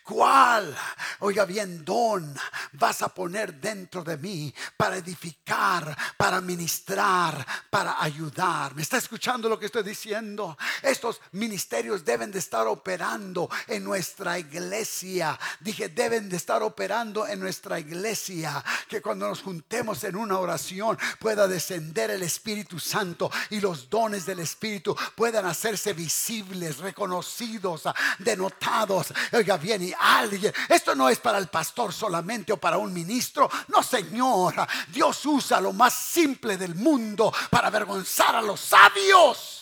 [0.03, 0.75] cuál,
[1.19, 2.35] oiga bien, don
[2.73, 8.75] vas a poner dentro de mí para edificar, para ministrar, para ayudar.
[8.75, 10.57] ¿Me está escuchando lo que estoy diciendo?
[10.81, 15.37] Estos ministerios deben de estar operando en nuestra iglesia.
[15.59, 18.63] Dije, deben de estar operando en nuestra iglesia.
[18.87, 24.25] Que cuando nos juntemos en una oración pueda descender el Espíritu Santo y los dones
[24.25, 27.83] del Espíritu puedan hacerse visibles, reconocidos,
[28.19, 29.13] denotados.
[29.33, 33.49] Oiga bien, y alguien, esto no es para el pastor solamente para un ministro.
[33.67, 34.55] No, Señor,
[34.87, 39.57] Dios usa lo más simple del mundo para avergonzar a los sabios.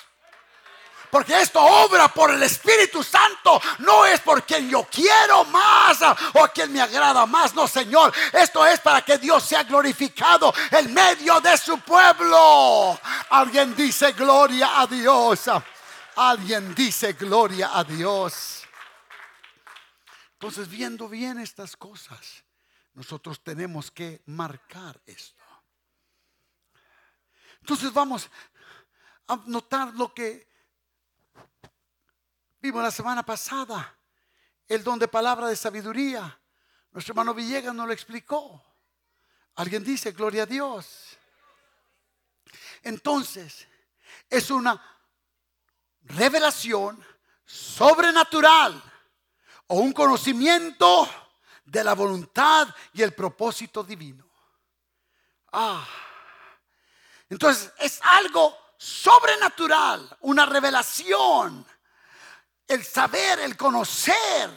[1.10, 3.60] Porque esto obra por el Espíritu Santo.
[3.80, 5.98] No es por quien yo quiero más
[6.34, 7.56] o quien me agrada más.
[7.56, 8.14] No, Señor.
[8.32, 13.00] Esto es para que Dios sea glorificado en medio de su pueblo.
[13.32, 15.50] Alguien dice gloria a Dios.
[16.16, 18.64] Alguien dice gloria a Dios.
[20.34, 22.44] Entonces, viendo bien estas cosas,
[23.00, 25.42] nosotros tenemos que marcar esto.
[27.62, 28.30] Entonces vamos
[29.28, 30.50] a notar lo que
[32.62, 33.96] Vimos la semana pasada
[34.68, 36.38] el don de palabra de sabiduría.
[36.92, 38.62] Nuestro hermano Villegas nos lo explicó.
[39.56, 41.18] Alguien dice, gloria a Dios.
[42.84, 43.66] Entonces,
[44.30, 44.82] es una
[46.02, 47.02] revelación
[47.46, 48.84] sobrenatural
[49.68, 51.08] o un conocimiento
[51.70, 54.26] de la voluntad y el propósito divino.
[55.52, 55.88] Ah,
[57.30, 61.66] entonces es algo sobrenatural, una revelación
[62.70, 64.50] el saber, el conocer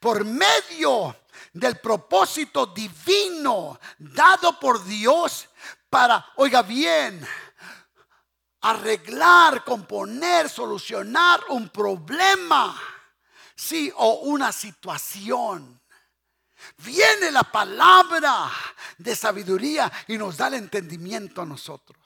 [0.00, 1.14] por medio
[1.52, 5.48] del propósito divino dado por Dios
[5.90, 7.24] para, oiga bien,
[8.62, 12.80] arreglar, componer, solucionar un problema,
[13.54, 15.80] sí, o una situación.
[16.78, 18.50] Viene la palabra
[18.98, 21.98] de sabiduría y nos da el entendimiento a nosotros.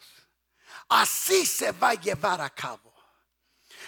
[0.89, 2.95] Así se va a llevar a cabo.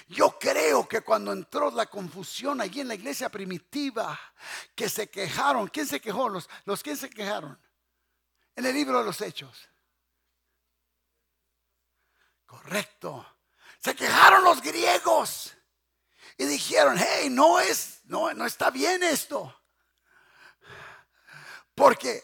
[0.08, 4.18] Yo creo que cuando entró la confusión allí en la iglesia primitiva,
[4.74, 6.28] que se quejaron, ¿quién se quejó?
[6.28, 7.58] Los, los ¿quién se quejaron?
[8.56, 9.68] En el libro de los Hechos.
[12.44, 13.24] Correcto.
[13.78, 15.54] Se quejaron los griegos
[16.36, 19.59] y dijeron, hey, no es, no, no está bien esto.
[21.80, 22.22] Porque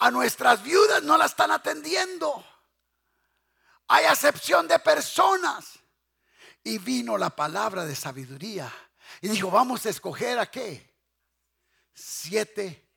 [0.00, 2.44] a nuestras viudas no la están atendiendo.
[3.86, 5.78] Hay acepción de personas.
[6.64, 8.68] Y vino la palabra de sabiduría.
[9.20, 10.92] Y dijo, vamos a escoger a qué?
[11.94, 12.90] Siete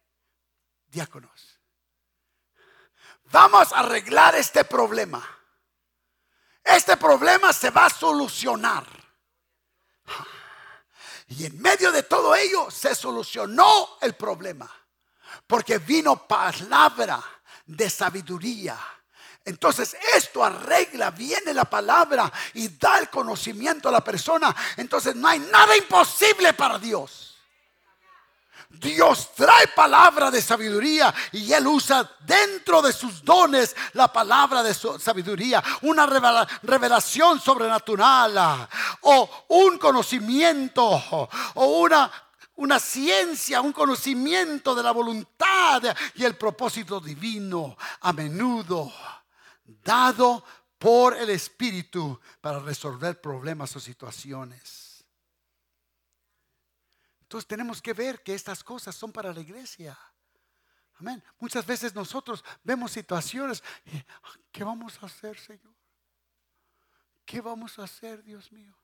[0.88, 1.60] diáconos.
[3.26, 5.24] Vamos a arreglar este problema.
[6.64, 8.88] Este problema se va a solucionar.
[11.28, 14.81] Y en medio de todo ello se solucionó el problema.
[15.48, 17.22] Porque vino palabra
[17.66, 18.78] de sabiduría
[19.44, 24.56] entonces esto arregla, viene la palabra y da el conocimiento a la persona.
[24.78, 27.28] Entonces no hay nada imposible para Dios.
[28.70, 34.74] Dios trae palabra de sabiduría y Él usa dentro de sus dones la palabra de
[34.74, 38.68] sabiduría, una revelación sobrenatural
[39.02, 42.10] o un conocimiento o una
[42.62, 45.82] una ciencia, un conocimiento de la voluntad
[46.14, 48.94] y el propósito divino a menudo
[49.66, 50.44] dado
[50.78, 55.04] por el Espíritu para resolver problemas o situaciones.
[57.22, 59.98] Entonces tenemos que ver que estas cosas son para la iglesia.
[61.00, 61.24] Amén.
[61.40, 63.64] Muchas veces nosotros vemos situaciones.
[63.86, 64.04] Y,
[64.52, 65.74] ¿Qué vamos a hacer, Señor?
[67.26, 68.76] ¿Qué vamos a hacer, Dios mío?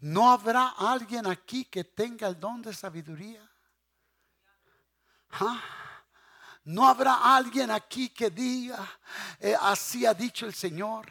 [0.00, 3.46] ¿No habrá alguien aquí que tenga el don de sabiduría?
[5.32, 5.62] ¿Ah?
[6.64, 8.86] No habrá alguien aquí que diga,
[9.38, 11.06] eh, así ha dicho el Señor.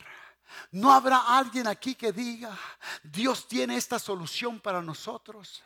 [0.71, 2.57] No habrá alguien aquí que diga,
[3.03, 5.61] Dios tiene esta solución para nosotros.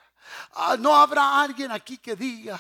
[0.56, 2.60] Ah, no habrá alguien aquí que diga,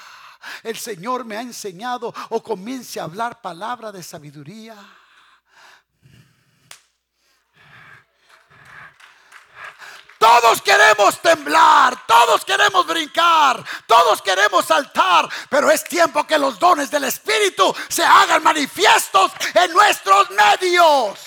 [0.63, 4.75] el Señor me ha enseñado o comience a hablar palabra de sabiduría.
[10.23, 16.89] Todos queremos temblar, todos queremos brincar, todos queremos saltar, pero es tiempo que los dones
[16.89, 21.19] del Espíritu se hagan manifiestos en nuestros medios.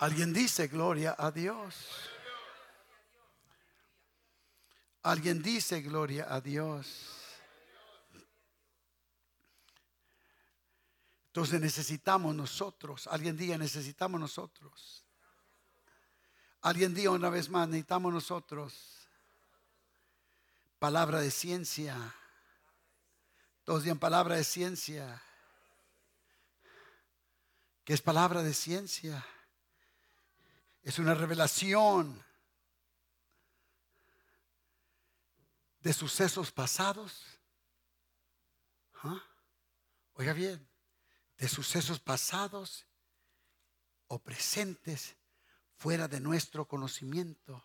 [0.00, 1.74] Alguien dice gloria a Dios.
[5.02, 7.13] Alguien dice gloria a Dios.
[11.34, 15.04] Entonces necesitamos nosotros, alguien diga, necesitamos nosotros.
[16.60, 18.72] Alguien diga una vez más, necesitamos nosotros.
[20.78, 22.14] Palabra de ciencia.
[23.64, 25.20] Todos digan palabra de ciencia.
[27.82, 29.26] ¿Qué es palabra de ciencia?
[30.84, 32.24] Es una revelación
[35.80, 37.24] de sucesos pasados.
[39.02, 39.20] ¿Ah?
[40.12, 40.64] Oiga bien,
[41.44, 42.86] de sucesos pasados
[44.06, 45.14] o presentes
[45.76, 47.62] fuera de nuestro conocimiento.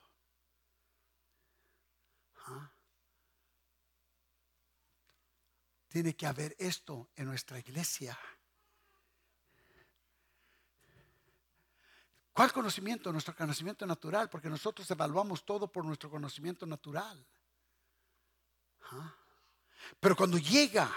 [5.88, 8.20] Tiene que haber esto en nuestra iglesia.
[12.34, 13.14] ¿Cuál conocimiento?
[13.14, 17.26] Nuestro conocimiento natural, porque nosotros evaluamos todo por nuestro conocimiento natural.
[20.02, 20.94] Pero cuando llega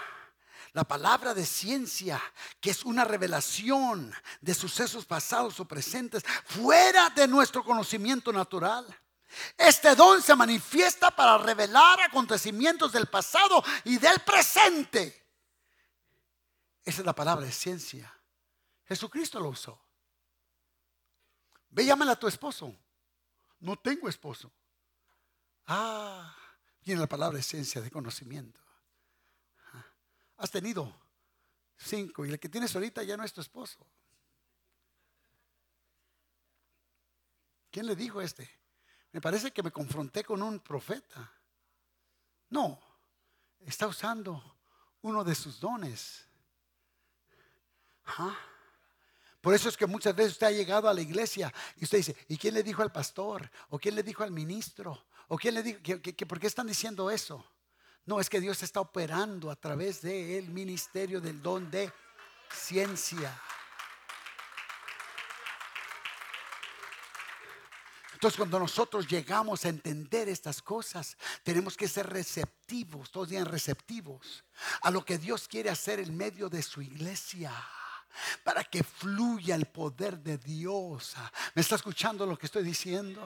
[0.73, 2.21] la palabra de ciencia,
[2.59, 8.85] que es una revelación de sucesos pasados o presentes, fuera de nuestro conocimiento natural.
[9.57, 15.27] Este don se manifiesta para revelar acontecimientos del pasado y del presente.
[16.83, 18.11] Esa es la palabra de ciencia.
[18.85, 19.79] Jesucristo lo usó.
[21.69, 22.75] Ve, llámale a tu esposo.
[23.59, 24.51] No tengo esposo.
[25.67, 26.35] Ah,
[26.83, 28.62] viene la palabra de ciencia, de conocimiento.
[30.43, 30.93] Has tenido
[31.77, 33.79] cinco y el que tienes ahorita ya no es tu esposo.
[37.71, 38.49] ¿Quién le dijo este?
[39.13, 41.31] Me parece que me confronté con un profeta.
[42.49, 42.77] No,
[43.61, 44.57] está usando
[45.03, 46.27] uno de sus dones.
[49.39, 52.17] Por eso es que muchas veces usted ha llegado a la iglesia y usted dice,
[52.27, 53.49] ¿y quién le dijo al pastor?
[53.69, 55.05] ¿O quién le dijo al ministro?
[55.29, 55.79] ¿O quién le dijo?
[55.81, 57.45] que por qué están diciendo eso?
[58.05, 61.91] No, es que Dios está operando a través de el ministerio del don de
[62.51, 63.41] ciencia.
[68.13, 74.45] Entonces cuando nosotros llegamos a entender estas cosas, tenemos que ser receptivos, todos digan receptivos,
[74.81, 77.51] a lo que Dios quiere hacer en medio de su iglesia
[78.43, 81.15] para que fluya el poder de Dios.
[81.53, 83.21] ¿Me está escuchando lo que estoy diciendo?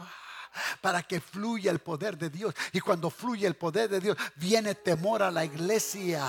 [0.82, 2.54] Para que fluya el poder de Dios.
[2.72, 6.26] Y cuando fluye el poder de Dios, viene temor a la iglesia.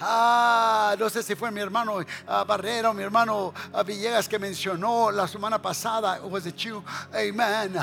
[0.00, 4.38] Ah, no sé si fue mi hermano ah, Barrera o mi hermano ah, Villegas que
[4.38, 6.82] mencionó la semana pasada, was it you?
[7.12, 7.74] Amen.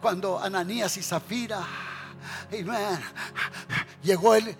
[0.00, 1.62] Cuando Ananías y Zafira,
[2.50, 3.00] amen,
[4.02, 4.56] llegó el,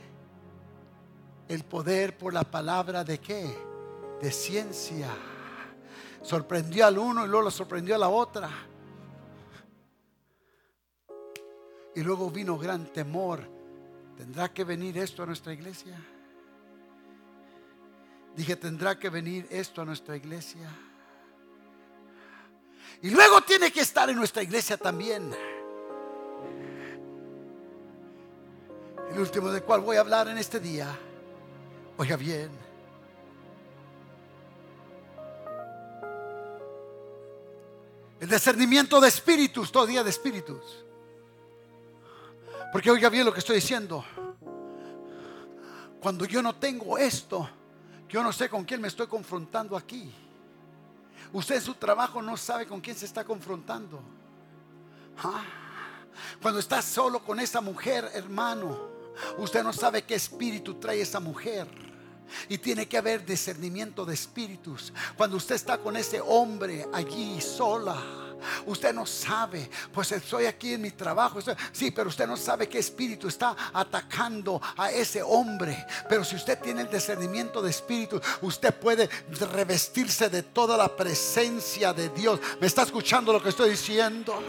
[1.49, 3.59] el poder por la palabra de qué?
[4.21, 5.09] De ciencia.
[6.23, 8.51] Sorprendió al uno y luego lo sorprendió a la otra.
[11.95, 13.49] Y luego vino gran temor.
[14.17, 15.99] ¿Tendrá que venir esto a nuestra iglesia?
[18.37, 20.71] Dije, ¿tendrá que venir esto a nuestra iglesia?
[23.03, 25.35] Y luego tiene que estar en nuestra iglesia también.
[29.11, 30.99] El último del cual voy a hablar en este día.
[31.99, 32.51] Oiga bien.
[38.21, 40.85] El discernimiento de espíritus, todo día de espíritus.
[42.73, 44.03] Porque oiga bien lo que estoy diciendo.
[46.01, 47.49] Cuando yo no tengo esto,
[48.09, 50.11] yo no sé con quién me estoy confrontando aquí.
[51.35, 54.03] Usted en su trabajo no sabe con quién se está confrontando.
[55.19, 55.45] ¿Ah?
[56.41, 58.89] Cuando está solo con esa mujer, hermano,
[59.37, 61.69] usted no sabe qué espíritu trae esa mujer.
[62.49, 64.95] Y tiene que haber discernimiento de espíritus.
[65.15, 68.22] Cuando usted está con ese hombre allí sola
[68.67, 71.39] Usted no sabe, pues estoy aquí en mi trabajo.
[71.73, 75.87] sí, pero usted no sabe qué espíritu está atacando a ese hombre.
[76.09, 79.09] Pero si usted tiene el discernimiento de espíritu, usted puede
[79.53, 82.41] revestirse de toda la presencia de Dios.
[82.61, 84.43] ¿Me está escuchando lo que estoy diciendo?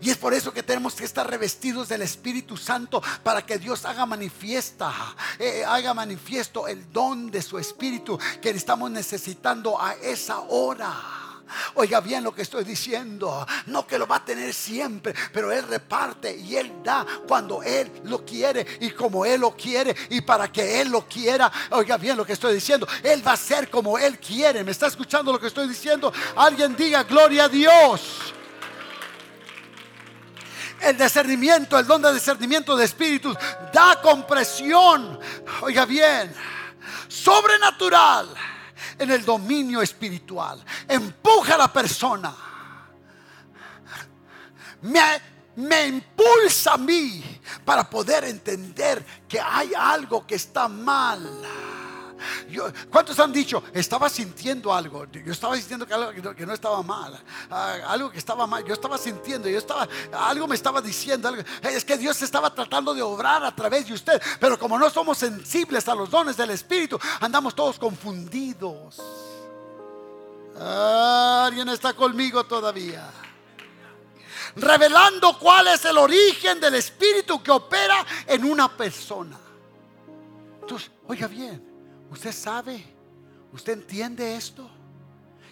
[0.00, 3.84] Y es por eso que tenemos que estar revestidos del Espíritu Santo para que Dios
[3.84, 4.92] haga manifiesta,
[5.38, 11.17] eh, haga manifiesto el don de su Espíritu que estamos necesitando a esa hora.
[11.74, 13.46] Oiga bien lo que estoy diciendo.
[13.66, 17.90] No que lo va a tener siempre, pero Él reparte y Él da cuando Él
[18.04, 21.50] lo quiere y como Él lo quiere y para que Él lo quiera.
[21.70, 22.86] Oiga bien lo que estoy diciendo.
[23.02, 24.64] Él va a ser como Él quiere.
[24.64, 26.12] ¿Me está escuchando lo que estoy diciendo?
[26.36, 28.34] Alguien diga gloria a Dios.
[30.80, 33.36] El discernimiento, el don de discernimiento de espíritus
[33.72, 35.18] da compresión.
[35.62, 36.32] Oiga bien,
[37.08, 38.28] sobrenatural
[38.98, 40.64] en el dominio espiritual.
[40.86, 42.34] Empuja a la persona.
[44.82, 45.00] Me,
[45.56, 47.22] me impulsa a mí
[47.64, 51.42] para poder entender que hay algo que está mal
[52.90, 55.06] ¿Cuántos han dicho, estaba sintiendo algo?
[55.10, 57.18] Yo estaba sintiendo que algo que no, estaba mal,
[57.50, 58.64] ah, algo que estaba mal.
[58.64, 61.32] Yo estaba sintiendo, yo estaba, algo me estaba diciendo.
[61.62, 65.18] es que Dios estaba tratando de obrar a través de usted, pero como no somos
[65.18, 69.00] sensibles a los dones del Espíritu, andamos todos confundidos.
[70.60, 73.08] Alguien está conmigo todavía
[74.56, 79.38] revelando cuál es el origen del espíritu que opera en una persona.
[80.60, 81.67] Entonces, oiga bien,
[82.10, 82.84] usted sabe,
[83.52, 84.68] usted entiende esto.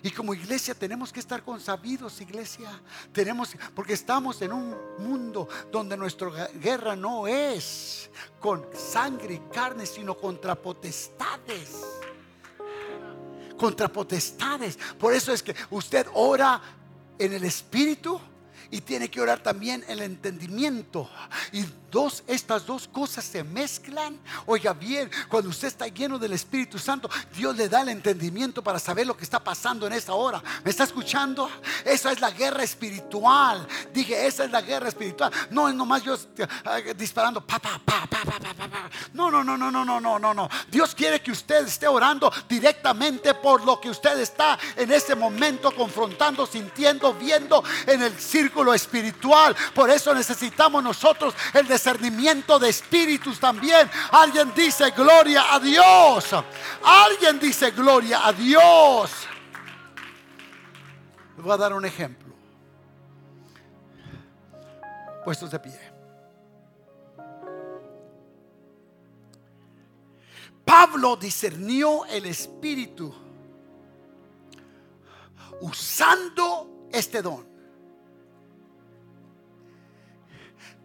[0.02, 2.70] Y como iglesia tenemos que estar consabidos, iglesia.
[3.12, 9.84] Tenemos, porque estamos en un mundo donde nuestra guerra no es con sangre y carne,
[9.84, 11.82] sino contra potestades.
[13.58, 14.78] Contra potestades.
[14.98, 16.60] Por eso es que usted ora
[17.18, 18.20] en el Espíritu
[18.70, 21.08] y tiene que orar también el entendimiento.
[21.52, 24.18] Y dos, estas dos cosas se mezclan.
[24.46, 28.78] Oiga bien, cuando usted está lleno del Espíritu Santo, Dios le da el entendimiento para
[28.78, 30.42] saber lo que está pasando en esta hora.
[30.64, 31.48] ¿Me está escuchando?
[31.84, 33.66] Esa es la guerra espiritual.
[33.92, 35.32] Dije, esa es la guerra espiritual.
[35.50, 36.16] No es nomás yo
[36.96, 37.40] disparando.
[37.46, 38.00] Pa, pa, pa,
[39.12, 40.48] no, no, no, no, no, no, no, no, no.
[40.70, 45.74] Dios quiere que usted esté orando directamente por lo que usted está en ese momento
[45.74, 49.56] confrontando, sintiendo, viendo en el círculo espiritual.
[49.74, 53.90] Por eso necesitamos nosotros el discernimiento de espíritus también.
[54.12, 56.34] Alguien dice gloria a Dios.
[56.84, 59.10] Alguien dice gloria a Dios.
[61.36, 62.34] Les voy a dar un ejemplo.
[65.24, 65.96] Puestos de pie.
[70.64, 73.14] Pablo discernió el espíritu
[75.60, 77.55] usando este don.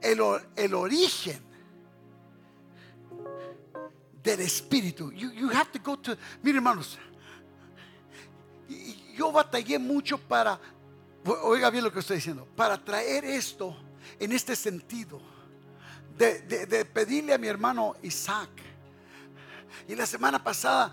[0.02, 1.42] El, origen
[4.24, 5.12] del espíritu.
[5.12, 6.18] You, have to go to.
[6.42, 6.98] Miren, hermanos,
[9.16, 10.60] yo batallé mucho para.
[11.44, 12.48] Oiga bien lo que estoy diciendo.
[12.56, 13.76] Para traer esto
[14.20, 15.22] en este sentido.
[16.18, 18.50] de pedirle a mi hermano Isaac
[19.88, 20.92] y la semana pasada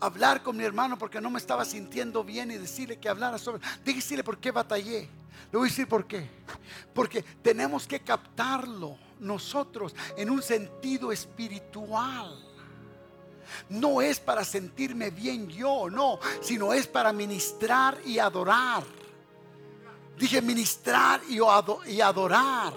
[0.00, 3.62] hablar con mi hermano porque no me estaba sintiendo bien y decirle que hablara sobre.
[3.84, 5.08] Dígale por qué batallé.
[5.50, 6.28] Le voy a decir por qué.
[6.92, 12.44] Porque tenemos que captarlo nosotros en un sentido espiritual.
[13.70, 18.84] No es para sentirme bien yo, no, sino es para ministrar y adorar.
[20.18, 22.74] Dije ministrar y adorar.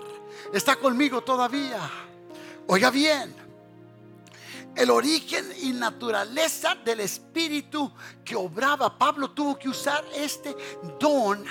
[0.53, 1.89] Está conmigo todavía.
[2.67, 3.36] Oiga bien,
[4.76, 7.91] el origen y naturaleza del espíritu
[8.24, 8.97] que obraba.
[8.97, 10.55] Pablo tuvo que usar este
[10.99, 11.43] don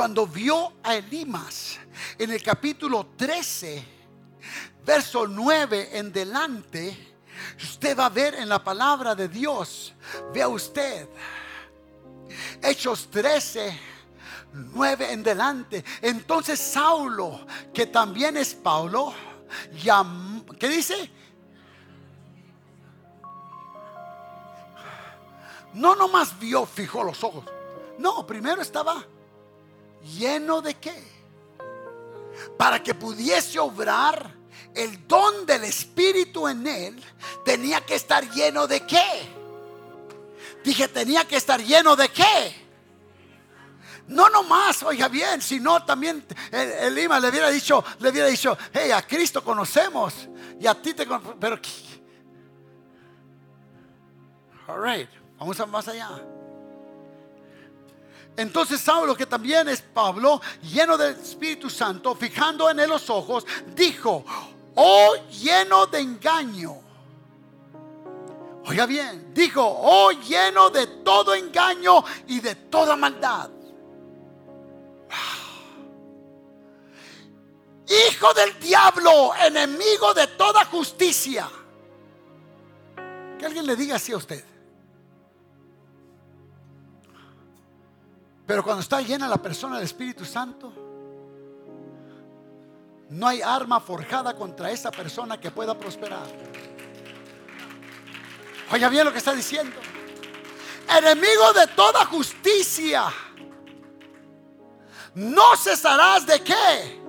[0.00, 1.78] cuando vio a Elimas
[2.16, 3.84] en el capítulo 13,
[4.82, 7.18] verso 9 en delante.
[7.62, 9.92] Usted va a ver en la palabra de Dios,
[10.32, 11.06] vea usted,
[12.62, 13.78] Hechos 13,
[14.72, 15.84] 9 en delante.
[16.00, 19.12] Entonces Saulo, que también es Pablo,
[20.58, 21.10] ¿qué dice?
[25.74, 27.44] No nomás vio, fijó los ojos.
[27.98, 29.04] No, primero estaba
[30.02, 31.02] lleno de qué?
[32.56, 34.34] Para que pudiese obrar
[34.74, 37.04] el don del Espíritu en él,
[37.44, 39.40] tenía que estar lleno de qué?
[40.64, 42.60] Dije, tenía que estar lleno de qué?
[44.08, 48.90] No nomás, oiga bien, sino también el, Lima le hubiera dicho, le hubiera dicho, hey,
[48.90, 50.28] a Cristo conocemos
[50.58, 51.60] y a ti te conocemos, pero
[54.66, 56.08] all right, vamos a más allá.
[58.40, 63.44] Entonces Saulo, que también es Pablo, lleno del Espíritu Santo, fijando en él los ojos,
[63.74, 64.24] dijo,
[64.76, 66.74] oh lleno de engaño.
[68.64, 73.50] Oiga bien, dijo, oh lleno de todo engaño y de toda maldad.
[78.08, 81.46] Hijo del diablo, enemigo de toda justicia.
[83.38, 84.42] Que alguien le diga así a usted.
[88.50, 90.72] Pero cuando está llena la persona del Espíritu Santo,
[93.10, 96.26] no hay arma forjada contra esa persona que pueda prosperar.
[98.72, 99.76] Oiga bien lo que está diciendo.
[100.98, 103.04] Enemigo de toda justicia.
[105.14, 107.00] No cesarás de qué?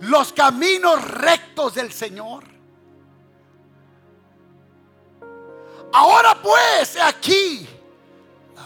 [0.00, 2.44] Los caminos rectos del Señor.
[5.92, 7.68] Ahora pues, aquí,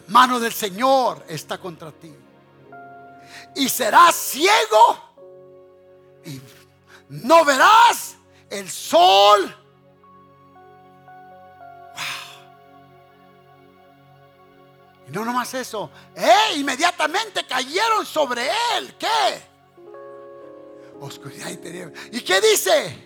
[0.08, 2.14] mano del Señor está contra ti.
[3.56, 5.14] Y serás ciego
[6.24, 6.40] y
[7.08, 8.16] no verás
[8.50, 9.54] el sol.
[11.94, 12.04] Wow.
[15.08, 15.90] Y no nomás eso.
[16.14, 18.96] Eh, inmediatamente cayeron sobre él.
[18.98, 19.54] ¿Qué?
[21.00, 23.03] Oscuridad y ¿Y qué dice?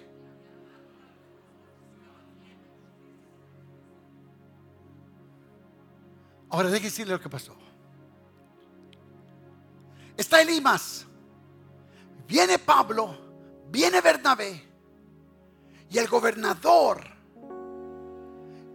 [6.51, 7.55] Ahora déjeme decirle lo que pasó.
[10.17, 11.07] Está Elimas.
[12.27, 13.17] Viene Pablo.
[13.71, 14.65] Viene Bernabé.
[15.91, 17.03] Y el gobernador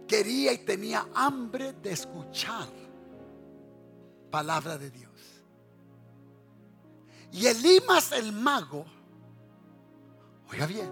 [0.06, 2.68] quería y tenía hambre de escuchar
[4.30, 5.12] palabra de Dios.
[7.32, 8.84] Y Elimas el mago,
[10.50, 10.90] oiga bien,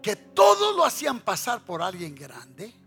[0.00, 2.81] que todos lo hacían pasar por alguien grande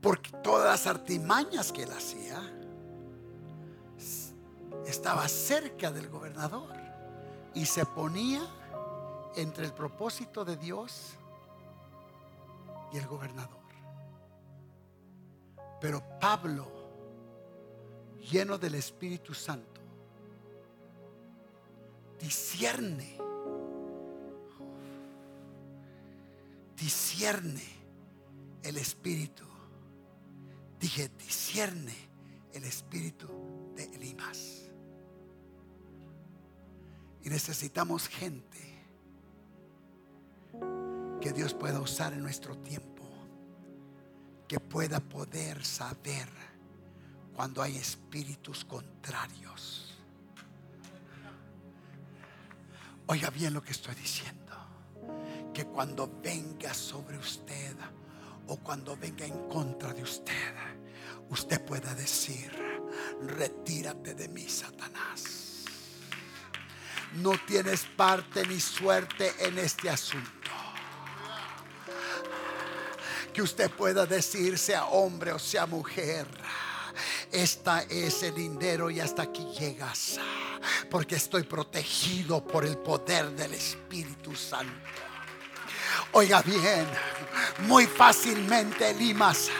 [0.00, 2.40] Porque todas las artimañas que él hacía
[4.86, 6.74] estaba cerca del gobernador
[7.54, 8.40] y se ponía
[9.36, 11.12] entre el propósito de Dios
[12.92, 13.60] y el gobernador.
[15.80, 16.66] Pero Pablo,
[18.30, 19.80] lleno del Espíritu Santo,
[22.18, 23.16] discierne,
[26.76, 27.64] discierne
[28.62, 29.49] el Espíritu
[30.80, 31.94] dije, discierne
[32.54, 33.28] el espíritu
[33.76, 34.62] de Elimas.
[37.22, 38.58] Y necesitamos gente
[41.20, 43.04] que Dios pueda usar en nuestro tiempo,
[44.48, 46.28] que pueda poder saber
[47.36, 49.98] cuando hay espíritus contrarios.
[53.06, 54.56] Oiga bien lo que estoy diciendo,
[55.52, 57.76] que cuando venga sobre usted
[58.50, 60.54] o cuando venga en contra de usted,
[61.28, 62.50] usted pueda decir,
[63.22, 65.64] retírate de mí, Satanás.
[67.14, 70.50] No tienes parte ni suerte en este asunto.
[73.32, 76.26] Que usted pueda decir, sea hombre o sea mujer,
[77.30, 80.18] esta es el lindero y hasta aquí llegas,
[80.90, 84.72] porque estoy protegido por el poder del Espíritu Santo.
[86.12, 86.86] Oiga bien,
[87.66, 89.50] muy fácilmente Limas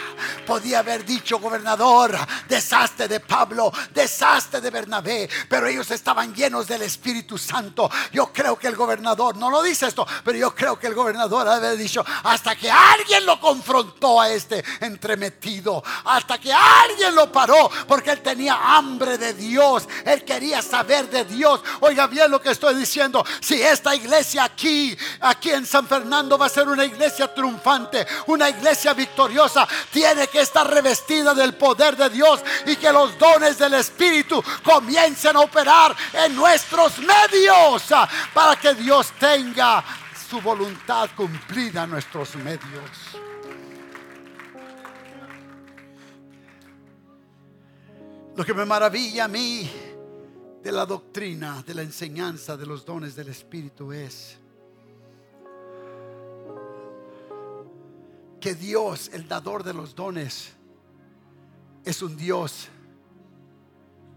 [0.50, 6.82] podía haber dicho, gobernador, desastre de Pablo, desastre de Bernabé, pero ellos estaban llenos del
[6.82, 7.88] Espíritu Santo.
[8.10, 11.46] Yo creo que el gobernador, no lo dice esto, pero yo creo que el gobernador
[11.46, 17.70] haber dicho, hasta que alguien lo confrontó a este entremetido, hasta que alguien lo paró,
[17.86, 21.60] porque él tenía hambre de Dios, él quería saber de Dios.
[21.78, 26.46] Oiga bien lo que estoy diciendo, si esta iglesia aquí, aquí en San Fernando, va
[26.46, 29.68] a ser una iglesia triunfante, una iglesia victoriosa.
[29.92, 35.36] Tiene que estar revestida del poder de Dios y que los dones del Espíritu comiencen
[35.36, 37.84] a operar en nuestros medios
[38.32, 39.84] para que Dios tenga
[40.28, 42.90] su voluntad cumplida en nuestros medios.
[48.36, 49.70] Lo que me maravilla a mí
[50.62, 54.39] de la doctrina, de la enseñanza de los dones del Espíritu es
[58.40, 60.52] que Dios, el dador de los dones,
[61.84, 62.68] es un Dios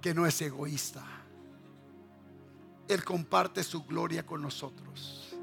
[0.02, 1.06] que no es egoísta.
[2.88, 5.36] Él comparte su gloria con nosotros.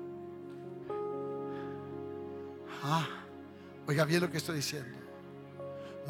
[2.83, 3.07] Ah,
[3.87, 4.99] oiga bien lo que estoy diciendo.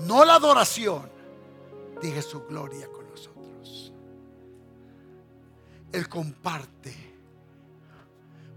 [0.06, 1.10] No la adoración,
[2.00, 3.92] dije su gloria con nosotros.
[5.92, 7.09] Él comparte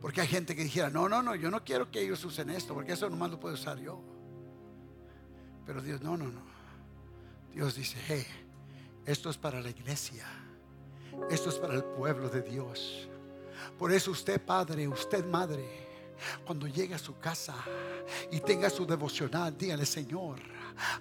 [0.03, 2.73] porque hay gente que dijera, no, no, no, yo no quiero que ellos usen esto,
[2.73, 4.01] porque eso nomás lo puedo usar yo.
[5.65, 6.41] Pero Dios, no, no, no.
[7.53, 8.27] Dios dice,
[9.05, 10.25] esto es para la iglesia.
[11.31, 13.07] Esto es para el pueblo de Dios.
[13.79, 15.87] Por eso usted, padre, usted, madre,
[16.45, 17.55] cuando llegue a su casa
[18.29, 20.37] y tenga su devocional, dígale, Señor,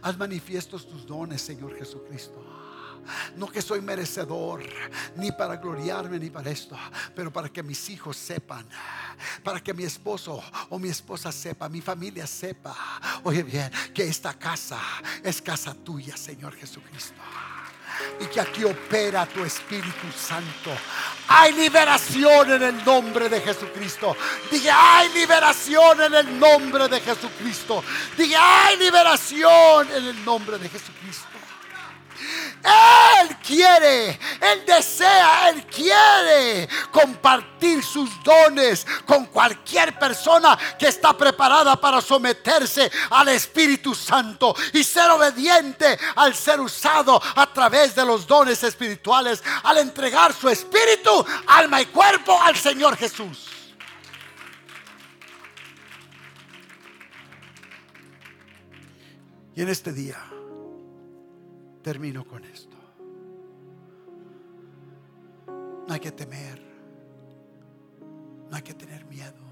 [0.00, 2.61] haz manifiestos tus dones, Señor Jesucristo.
[3.36, 4.62] No que soy merecedor,
[5.16, 6.76] ni para gloriarme, ni para esto,
[7.14, 8.66] pero para que mis hijos sepan,
[9.42, 12.76] para que mi esposo o mi esposa sepa, mi familia sepa,
[13.24, 14.80] oye bien, que esta casa
[15.22, 17.20] es casa tuya, Señor Jesucristo
[18.20, 20.70] y que aquí opera tu Espíritu Santo.
[21.28, 24.16] Hay liberación en el nombre de Jesucristo.
[24.50, 27.82] Diga, hay liberación en el nombre de Jesucristo.
[28.16, 31.41] Diga, hay liberación en el nombre de Jesucristo.
[32.64, 41.80] Él quiere, Él desea, Él quiere compartir sus dones con cualquier persona que está preparada
[41.80, 48.26] para someterse al Espíritu Santo y ser obediente al ser usado a través de los
[48.26, 53.48] dones espirituales, al entregar su espíritu, alma y cuerpo al Señor Jesús.
[59.54, 60.31] Y en este día
[61.82, 62.76] termino con esto.
[65.86, 66.62] No hay que temer.
[68.50, 69.42] No hay que tener miedo.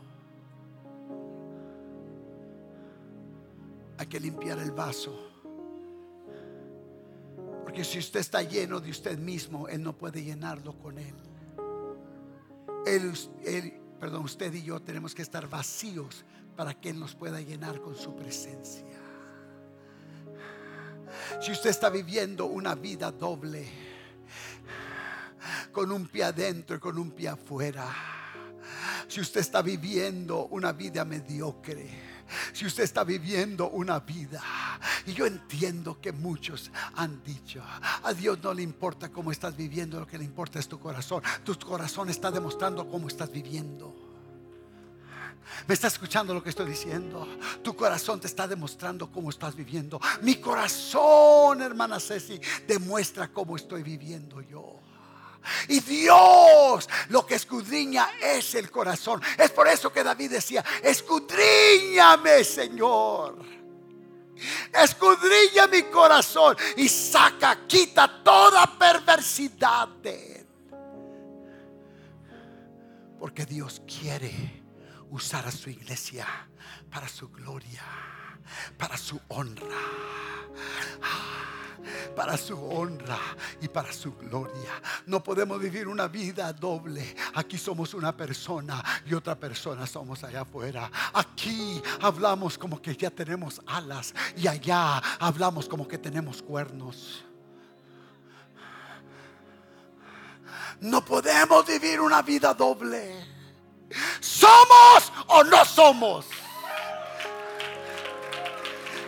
[3.98, 5.30] Hay que limpiar el vaso.
[7.64, 11.14] Porque si usted está lleno de usted mismo, Él no puede llenarlo con Él.
[12.86, 16.24] Él, perdón, usted y yo tenemos que estar vacíos
[16.56, 18.84] para que Él nos pueda llenar con su presencia.
[21.40, 23.68] Si usted está viviendo una vida doble,
[25.72, 27.86] con un pie adentro y con un pie afuera,
[29.08, 31.88] si usted está viviendo una vida mediocre,
[32.52, 34.42] si usted está viviendo una vida,
[35.06, 37.62] y yo entiendo que muchos han dicho,
[38.02, 41.22] a Dios no le importa cómo estás viviendo, lo que le importa es tu corazón.
[41.44, 44.09] Tu corazón está demostrando cómo estás viviendo.
[45.66, 47.26] ¿Me está escuchando lo que estoy diciendo?
[47.62, 50.00] Tu corazón te está demostrando cómo estás viviendo.
[50.22, 54.80] Mi corazón, hermana Ceci, demuestra cómo estoy viviendo yo.
[55.68, 59.22] Y Dios lo que escudriña es el corazón.
[59.38, 63.38] Es por eso que David decía, escudriñame Señor.
[64.72, 70.46] Escudriña mi corazón y saca, quita toda perversidad de él.
[73.18, 74.59] Porque Dios quiere
[75.10, 76.26] usar a su iglesia
[76.90, 77.82] para su gloria,
[78.78, 79.66] para su honra
[82.14, 83.18] para su honra
[83.60, 84.80] y para su gloria.
[85.06, 87.16] No podemos vivir una vida doble.
[87.34, 90.90] Aquí somos una persona y otra persona somos allá afuera.
[91.12, 97.24] Aquí hablamos como que ya tenemos alas y allá hablamos como que tenemos cuernos.
[100.80, 103.39] No podemos vivir una vida doble.
[104.20, 106.26] ¿Somos o no somos?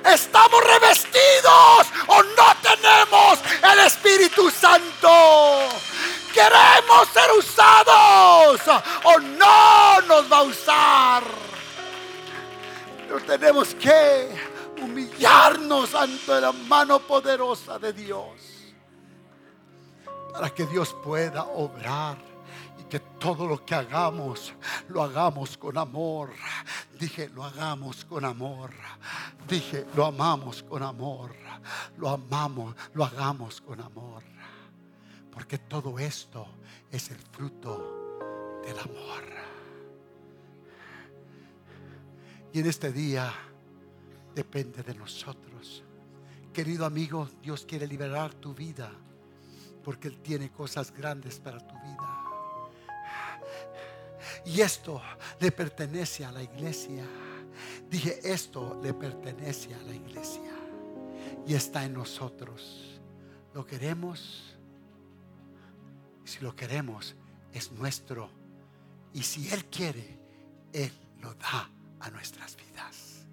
[0.04, 3.38] ¿Estamos revestidos o no tenemos
[3.72, 5.68] el Espíritu Santo?
[6.32, 8.60] ¿Queremos ser usados
[9.04, 11.22] o no nos va a usar?
[13.06, 14.28] Pero tenemos que
[14.82, 18.40] humillarnos ante la mano poderosa de Dios
[20.32, 22.31] para que Dios pueda obrar
[22.92, 24.52] que todo lo que hagamos,
[24.90, 26.28] lo hagamos con amor.
[27.00, 28.70] Dije, lo hagamos con amor.
[29.48, 31.34] Dije, lo amamos con amor.
[31.96, 34.22] Lo amamos, lo hagamos con amor.
[35.32, 36.46] Porque todo esto
[36.90, 39.24] es el fruto del amor.
[42.52, 43.32] Y en este día
[44.34, 45.82] depende de nosotros.
[46.52, 48.92] Querido amigo, Dios quiere liberar tu vida
[49.82, 52.21] porque Él tiene cosas grandes para tu vida.
[54.44, 55.00] Y esto
[55.40, 57.06] le pertenece a la iglesia.
[57.88, 60.52] Dije, esto le pertenece a la iglesia.
[61.46, 63.00] Y está en nosotros.
[63.54, 64.56] Lo queremos.
[66.24, 67.14] Si lo queremos,
[67.52, 68.30] es nuestro.
[69.12, 70.18] Y si Él quiere,
[70.72, 71.70] Él lo da
[72.00, 73.26] a nuestras vidas.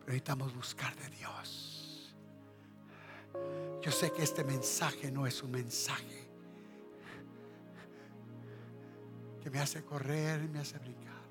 [0.00, 2.14] Pero necesitamos buscar de Dios.
[3.82, 6.25] Yo sé que este mensaje no es un mensaje
[9.46, 11.22] que me hace correr y me hace brincar.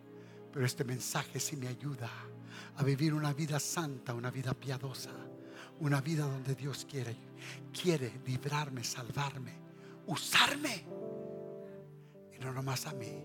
[0.53, 2.09] Pero este mensaje sí me ayuda
[2.77, 5.11] a vivir una vida santa, una vida piadosa,
[5.81, 7.13] una vida donde Dios quiere,
[7.73, 9.51] quiere librarme, salvarme,
[10.07, 10.85] usarme.
[12.33, 13.21] Y no nomás a mí,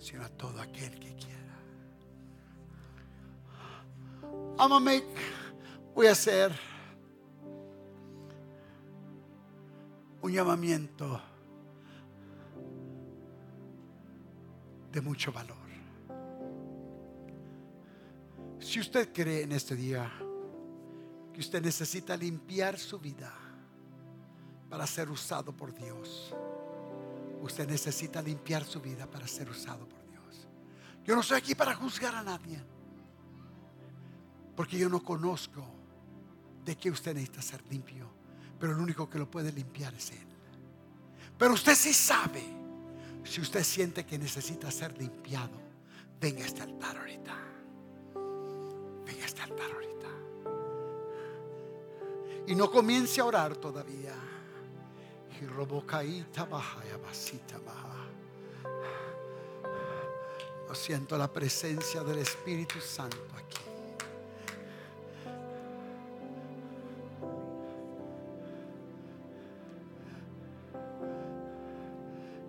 [0.00, 1.56] sino a todo aquel que quiera.
[4.58, 5.06] I'm a make,
[5.94, 6.50] voy a hacer
[10.22, 11.35] un llamamiento
[14.96, 15.58] de mucho valor.
[18.58, 20.10] Si usted cree en este día
[21.34, 23.30] que usted necesita limpiar su vida
[24.70, 26.34] para ser usado por Dios,
[27.42, 30.48] usted necesita limpiar su vida para ser usado por Dios.
[31.04, 32.58] Yo no estoy aquí para juzgar a nadie,
[34.56, 35.62] porque yo no conozco
[36.64, 38.08] de qué usted necesita ser limpio,
[38.58, 40.26] pero el único que lo puede limpiar es Él.
[41.36, 42.65] Pero usted sí sabe
[43.26, 45.58] si usted siente que necesita ser limpiado,
[46.20, 47.36] venga a este altar ahorita.
[49.04, 50.08] Venga a este altar ahorita.
[52.46, 54.14] Y no comience a orar todavía.
[60.68, 63.45] Yo siento la presencia del Espíritu Santo aquí.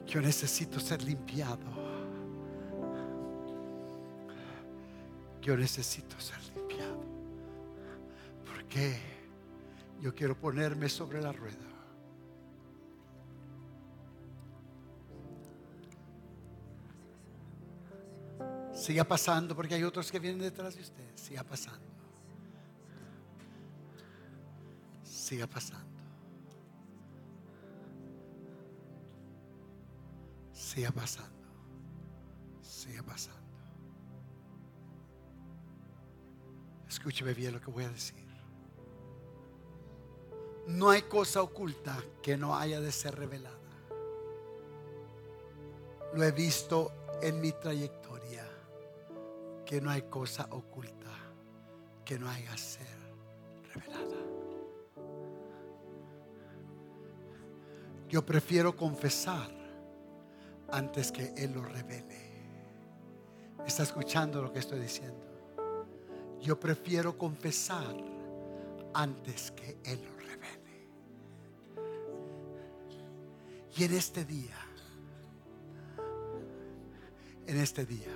[0.07, 1.65] Yo necesito ser limpiado.
[5.41, 6.97] Yo necesito ser limpiado.
[8.69, 8.99] qué?
[10.01, 11.67] Yo quiero ponerme sobre la rueda.
[18.73, 21.03] Siga pasando porque hay otros que vienen detrás de usted.
[21.15, 21.87] Siga pasando.
[25.03, 25.96] Siga pasando.
[30.77, 31.47] Siga pasando.
[32.61, 33.41] Siga pasando.
[36.87, 38.27] Escúcheme bien lo que voy a decir.
[40.67, 43.57] No hay cosa oculta que no haya de ser revelada.
[46.13, 46.91] Lo he visto
[47.23, 48.47] en mi trayectoria,
[49.65, 51.09] que no hay cosa oculta
[52.05, 52.97] que no haya de ser
[53.73, 54.15] revelada.
[58.07, 59.56] Yo prefiero confesar
[60.71, 62.27] antes que Él lo revele.
[63.65, 65.25] ¿Está escuchando lo que estoy diciendo?
[66.41, 67.95] Yo prefiero confesar
[68.93, 70.27] antes que Él lo revele.
[73.75, 74.57] Y en este día,
[77.45, 78.13] en este día,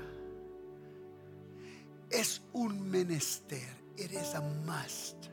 [2.10, 3.82] es un menester.
[3.98, 5.28] It is a must.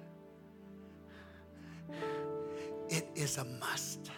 [2.90, 4.10] It is a must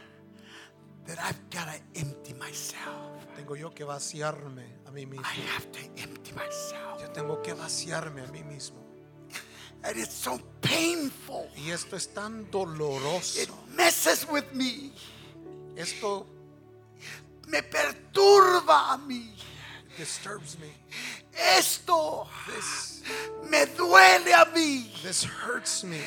[1.11, 3.27] that I've got to empty myself.
[3.37, 5.25] Tengo yo que vaciarme a mí mismo.
[5.25, 7.01] I have to empty myself.
[7.03, 8.79] Yo tengo que vaciarme a mí mismo.
[9.83, 11.49] And it's so painful.
[11.57, 13.41] Y esto es tan doloroso.
[13.43, 14.93] It messes with me.
[15.77, 16.27] Esto
[17.49, 19.35] Me perturba a mí.
[19.99, 20.71] disturbs me.
[21.59, 23.03] Esto This,
[23.51, 24.93] me duele a mí.
[25.03, 26.01] this hurts me.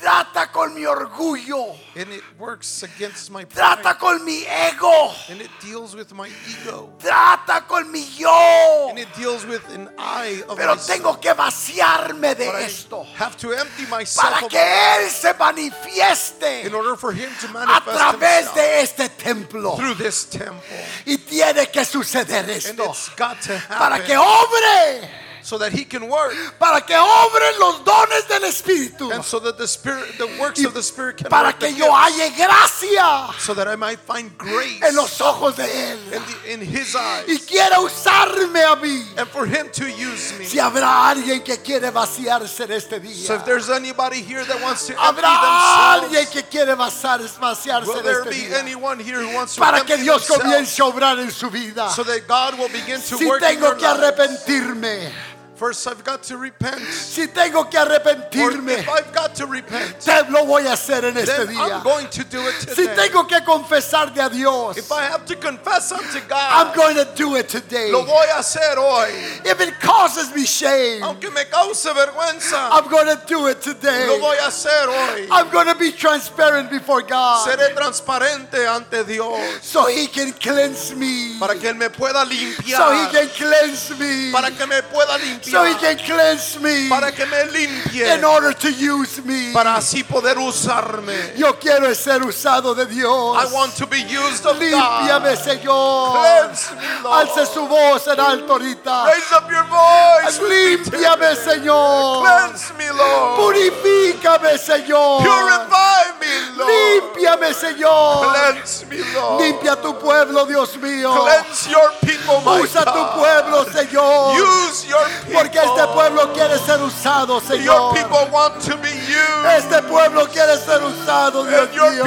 [0.00, 1.74] Trata con mi orgullo.
[1.96, 3.98] And it works against my Trata pride.
[3.98, 5.12] con mi ego.
[5.30, 6.92] And it deals with my ego.
[6.98, 8.88] Trata con mi yo.
[8.90, 10.86] And it deals with an I of Pero myself.
[10.86, 13.06] tengo que vaciarme de But I esto.
[13.18, 17.52] have to empty myself Para que Él se manifieste in order for him to a
[17.52, 19.76] manifest través himself de este templo.
[19.76, 20.60] through this temple.
[21.06, 22.84] Y tiene que suceder And esto.
[22.90, 25.10] it's got to Para que happen obre.
[25.46, 26.34] So that he can work.
[26.58, 29.12] Para que obren los dones del Espíritu.
[29.14, 31.92] And so that the spirit, the works Y of the spirit can para que yo
[31.92, 35.98] halle gracia so that I might find grace en los ojos de Él.
[36.12, 39.04] in, the, in his eyes Y quiere usarme a mí.
[39.16, 40.44] and for him to use me.
[40.46, 43.44] Si habrá alguien que quiere vaciarse en este So if día.
[43.44, 48.22] there's anybody here that wants to empty Habrá alguien que quiere vaciar- vaciarse en there
[48.22, 48.58] este be día.
[48.58, 51.88] anyone here who wants to Para que Dios themselves comience a obrar en su vida.
[51.90, 55.12] so that God will begin to Si work in tengo your que arrepentirme.
[55.56, 56.82] First, I've got to repent.
[56.82, 58.78] Si tengo que arrepentirme.
[58.80, 61.58] if I've got to repent, Te lo voy a hacer en este día.
[61.58, 64.76] I'm going to do it Si tengo que confesarle a Dios.
[64.76, 67.90] If I have to confess unto God, I'm going to do it today.
[67.90, 69.08] lo voy a hacer hoy.
[69.46, 74.08] If it causes me shame, Aunque me cause vergüenza, I'm going to do it today.
[74.08, 75.26] lo voy a hacer hoy.
[75.30, 80.94] I'm going to be transparent before God Seré transparente ante Dios so He can cleanse
[80.94, 81.38] me.
[81.40, 84.32] para que Él me pueda So He can cleanse me.
[84.32, 85.16] Para que me pueda
[85.50, 88.14] So He can cleanse me Para que me limpie.
[88.16, 89.52] in order to use me.
[89.52, 91.34] Para así poder usarme.
[91.36, 93.36] Yo quiero ser usado de Dios.
[93.36, 95.38] I want to be used of Límpiame, God.
[95.38, 96.12] Señor.
[96.12, 97.28] Cleanse me, Lord.
[97.28, 99.06] Alce su voz en alto ahorita.
[99.06, 100.40] Raise up your voice.
[100.40, 101.36] Límpiame.
[101.36, 102.22] Señor.
[102.22, 103.36] Cleanse me, Lord.
[103.36, 105.22] Purifícame, Señor.
[105.22, 106.70] Purify me, Lord.
[106.70, 108.32] Límpiame, Señor.
[108.32, 109.40] Cleanse me, Lord.
[109.42, 111.12] Limpia tu pueblo, Dios mío.
[111.24, 113.14] Cleanse your people, my Usa tu God.
[113.16, 114.36] pueblo, Señor.
[114.36, 115.35] Use your people.
[115.36, 117.94] Porque este pueblo quiere ser usado, Your Señor.
[117.94, 119.46] people want to be used.
[119.58, 122.04] Este pueblo quiere ser usado, Dios mío.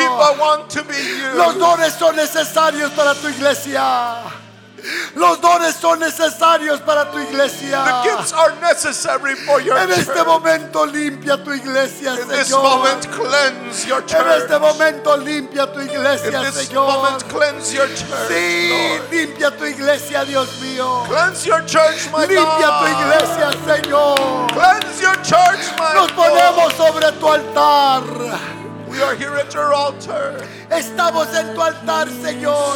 [1.36, 4.38] Los dones son necesarios para tu iglesia.
[5.15, 7.84] Los dones son necesarios para tu iglesia.
[7.84, 10.25] The gifts are necessary for your En este church.
[10.25, 12.63] momento limpia tu iglesia, In this Señor.
[12.63, 14.41] moment, cleanse your En church.
[14.43, 16.88] este momento limpia tu iglesia, Señor.
[16.88, 18.27] moment, cleanse your church.
[18.27, 19.11] Sí, Lord.
[19.11, 21.03] limpia tu iglesia, Dios mío.
[21.07, 24.47] Cleanse your church, my Limpia tu iglesia, Señor.
[24.53, 28.03] Cleanse your church, my Nos ponemos sobre tu altar.
[28.88, 30.41] We are here at your altar.
[30.71, 32.75] Estamos en tu altar, Señor.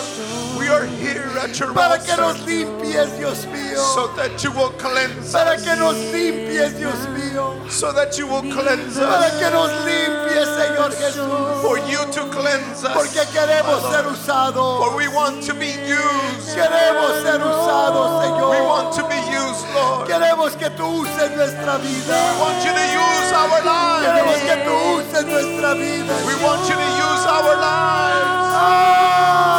[0.58, 3.78] We are here at your Para que nos limpies, Dios mío.
[3.96, 5.64] So that you will cleanse Para us.
[5.64, 7.70] que nos limpies, Dios mío.
[7.70, 9.38] So that you will cleanse Para us.
[9.40, 11.62] que nos limpies, Señor Jesús.
[11.62, 12.94] For you to cleanse us.
[12.94, 14.96] Porque queremos ser For usados.
[14.96, 16.56] we want to be used.
[16.56, 18.24] Queremos ser usados,
[18.54, 20.08] We want to be used, Lord.
[20.08, 23.60] Queremos que tú uses nuestra We want you to use our
[24.04, 24.68] Queremos que lives.
[24.68, 26.14] tú uses nuestra vida.
[26.28, 28.54] We want you to use our lives.
[28.56, 29.53] Ah.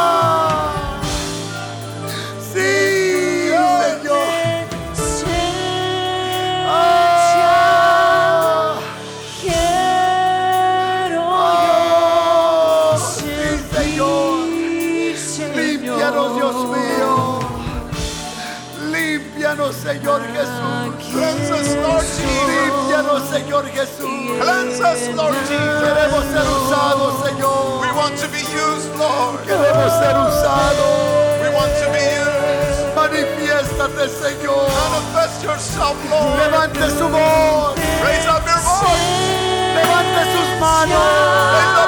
[23.65, 25.15] Señor Jesús.
[25.15, 25.81] Lord Jesus.
[25.81, 27.81] Queremos ser usados, Señor.
[27.81, 29.41] We want to be used, Lord.
[29.45, 31.41] Queremos ser usados.
[31.41, 32.95] We want to be used.
[32.95, 34.67] Manifiéstate, Señor.
[34.69, 36.37] Manifest yourself, Lord.
[36.37, 37.75] Levante su voz.
[38.03, 39.75] Raise up your voice.
[39.75, 41.84] Levante sus manos.